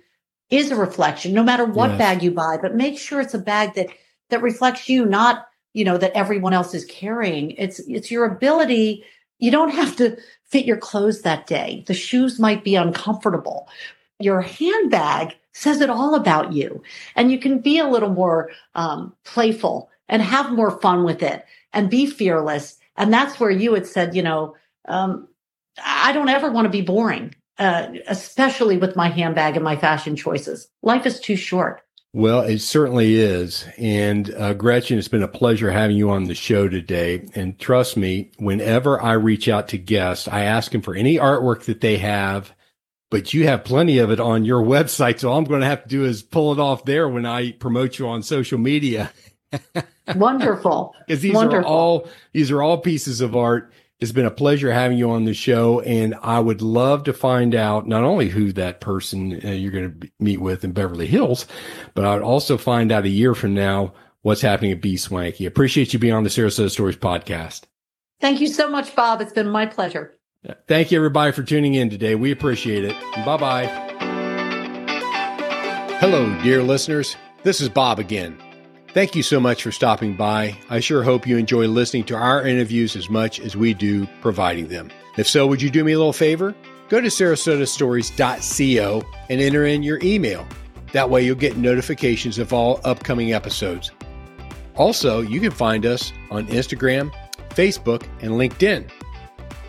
is 0.52 0.70
a 0.70 0.76
reflection, 0.76 1.32
no 1.32 1.42
matter 1.42 1.64
what 1.64 1.90
Yes. 1.90 1.98
bag 1.98 2.22
you 2.22 2.30
buy, 2.30 2.58
but 2.60 2.76
make 2.76 2.98
sure 2.98 3.20
it's 3.20 3.34
a 3.34 3.38
bag 3.38 3.74
that 3.74 3.88
that 4.28 4.42
reflects 4.42 4.88
you, 4.88 5.04
not 5.06 5.46
you 5.72 5.84
know 5.84 5.96
that 5.96 6.12
everyone 6.12 6.52
else 6.52 6.74
is 6.74 6.84
carrying. 6.84 7.52
It's 7.52 7.80
it's 7.80 8.10
your 8.10 8.26
ability. 8.26 9.02
You 9.38 9.50
don't 9.50 9.70
have 9.70 9.96
to 9.96 10.16
fit 10.44 10.66
your 10.66 10.76
clothes 10.76 11.22
that 11.22 11.46
day. 11.46 11.82
The 11.86 11.94
shoes 11.94 12.38
might 12.38 12.62
be 12.62 12.76
uncomfortable. 12.76 13.68
Your 14.20 14.42
handbag 14.42 15.34
says 15.52 15.80
it 15.80 15.90
all 15.90 16.14
about 16.14 16.52
you, 16.52 16.82
and 17.16 17.32
you 17.32 17.38
can 17.38 17.58
be 17.58 17.78
a 17.78 17.88
little 17.88 18.10
more 18.10 18.50
um, 18.74 19.14
playful 19.24 19.90
and 20.08 20.20
have 20.20 20.52
more 20.52 20.78
fun 20.80 21.02
with 21.02 21.22
it, 21.22 21.46
and 21.72 21.88
be 21.90 22.04
fearless. 22.06 22.76
And 22.98 23.10
that's 23.10 23.40
where 23.40 23.50
you 23.50 23.72
had 23.72 23.86
said, 23.86 24.14
you 24.14 24.22
know, 24.22 24.54
um, 24.86 25.28
I 25.82 26.12
don't 26.12 26.28
ever 26.28 26.50
want 26.50 26.66
to 26.66 26.70
be 26.70 26.82
boring 26.82 27.34
uh, 27.62 27.92
especially 28.08 28.76
with 28.76 28.96
my 28.96 29.08
handbag 29.08 29.54
and 29.54 29.64
my 29.64 29.76
fashion 29.76 30.16
choices. 30.16 30.68
Life 30.82 31.06
is 31.06 31.20
too 31.20 31.36
short. 31.36 31.82
Well, 32.12 32.40
it 32.40 32.58
certainly 32.58 33.14
is. 33.14 33.64
And 33.78 34.34
uh, 34.34 34.52
Gretchen, 34.54 34.98
it's 34.98 35.08
been 35.08 35.22
a 35.22 35.28
pleasure 35.28 35.70
having 35.70 35.96
you 35.96 36.10
on 36.10 36.24
the 36.24 36.34
show 36.34 36.68
today. 36.68 37.26
And 37.34 37.58
trust 37.58 37.96
me, 37.96 38.32
whenever 38.36 39.00
I 39.00 39.12
reach 39.12 39.48
out 39.48 39.68
to 39.68 39.78
guests, 39.78 40.28
I 40.28 40.42
ask 40.42 40.72
them 40.72 40.82
for 40.82 40.94
any 40.94 41.16
artwork 41.16 41.62
that 41.64 41.80
they 41.80 41.98
have, 41.98 42.52
but 43.10 43.32
you 43.32 43.46
have 43.46 43.64
plenty 43.64 43.98
of 43.98 44.10
it 44.10 44.20
on 44.20 44.44
your 44.44 44.62
website. 44.62 45.20
So 45.20 45.30
all 45.30 45.38
I'm 45.38 45.44
going 45.44 45.60
to 45.60 45.66
have 45.66 45.84
to 45.84 45.88
do 45.88 46.04
is 46.04 46.22
pull 46.22 46.52
it 46.52 46.58
off 46.58 46.84
there 46.84 47.08
when 47.08 47.24
I 47.24 47.52
promote 47.52 47.98
you 47.98 48.08
on 48.08 48.22
social 48.22 48.58
media. 48.58 49.12
Wonderful. 50.16 50.94
Because 51.06 51.22
these 51.22 51.34
Wonderful. 51.34 51.64
are 51.64 51.72
all 51.72 52.08
these 52.32 52.50
are 52.50 52.60
all 52.60 52.78
pieces 52.78 53.20
of 53.20 53.36
art 53.36 53.72
It's 54.02 54.10
been 54.10 54.26
a 54.26 54.32
pleasure 54.32 54.72
having 54.72 54.98
you 54.98 55.12
on 55.12 55.26
the 55.26 55.32
show, 55.32 55.78
and 55.82 56.16
I 56.22 56.40
would 56.40 56.60
love 56.60 57.04
to 57.04 57.12
find 57.12 57.54
out 57.54 57.86
not 57.86 58.02
only 58.02 58.28
who 58.28 58.52
that 58.54 58.80
person 58.80 59.40
uh, 59.44 59.50
you're 59.50 59.70
going 59.70 60.00
to 60.00 60.10
meet 60.18 60.40
with 60.40 60.64
in 60.64 60.72
Beverly 60.72 61.06
Hills, 61.06 61.46
but 61.94 62.04
I'd 62.04 62.20
also 62.20 62.58
find 62.58 62.90
out 62.90 63.04
a 63.04 63.08
year 63.08 63.32
from 63.32 63.54
now 63.54 63.94
what's 64.22 64.40
happening 64.40 64.72
at 64.72 64.80
B 64.80 64.96
Swanky. 64.96 65.46
Appreciate 65.46 65.92
you 65.92 66.00
being 66.00 66.14
on 66.14 66.24
the 66.24 66.30
Sarasota 66.30 66.68
Stories 66.68 66.96
podcast. 66.96 67.62
Thank 68.20 68.40
you 68.40 68.48
so 68.48 68.68
much, 68.68 68.96
Bob. 68.96 69.20
It's 69.20 69.32
been 69.32 69.48
my 69.48 69.66
pleasure. 69.66 70.18
Thank 70.66 70.90
you, 70.90 70.98
everybody, 70.98 71.30
for 71.30 71.44
tuning 71.44 71.74
in 71.74 71.88
today. 71.88 72.16
We 72.16 72.32
appreciate 72.32 72.84
it. 72.84 73.00
Bye 73.24 73.36
bye. 73.36 73.66
Hello, 76.00 76.36
dear 76.42 76.60
listeners. 76.60 77.14
This 77.44 77.60
is 77.60 77.68
Bob 77.68 78.00
again. 78.00 78.36
Thank 78.94 79.16
you 79.16 79.22
so 79.22 79.40
much 79.40 79.62
for 79.62 79.72
stopping 79.72 80.16
by. 80.16 80.54
I 80.68 80.80
sure 80.80 81.02
hope 81.02 81.26
you 81.26 81.38
enjoy 81.38 81.66
listening 81.66 82.04
to 82.04 82.14
our 82.14 82.46
interviews 82.46 82.94
as 82.94 83.08
much 83.08 83.40
as 83.40 83.56
we 83.56 83.72
do 83.72 84.06
providing 84.20 84.68
them. 84.68 84.90
If 85.16 85.26
so, 85.26 85.46
would 85.46 85.62
you 85.62 85.70
do 85.70 85.82
me 85.82 85.92
a 85.92 85.98
little 85.98 86.12
favor? 86.12 86.54
Go 86.90 87.00
to 87.00 87.08
sarasotastories.co 87.08 89.02
and 89.30 89.40
enter 89.40 89.64
in 89.64 89.82
your 89.82 89.98
email. 90.02 90.46
That 90.92 91.08
way 91.08 91.24
you'll 91.24 91.36
get 91.36 91.56
notifications 91.56 92.36
of 92.36 92.52
all 92.52 92.82
upcoming 92.84 93.32
episodes. 93.32 93.90
Also, 94.76 95.22
you 95.22 95.40
can 95.40 95.52
find 95.52 95.86
us 95.86 96.12
on 96.30 96.46
Instagram, 96.48 97.10
Facebook, 97.50 98.06
and 98.20 98.32
LinkedIn. 98.32 98.90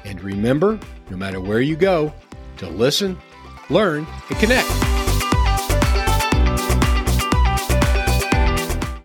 And 0.04 0.22
remember, 0.22 0.78
no 1.10 1.16
matter 1.16 1.40
where 1.40 1.62
you 1.62 1.78
go, 1.78 2.14
to 2.58 2.68
listen, 2.68 3.18
learn, 3.70 4.06
and 4.30 4.40
connect. 4.40 5.03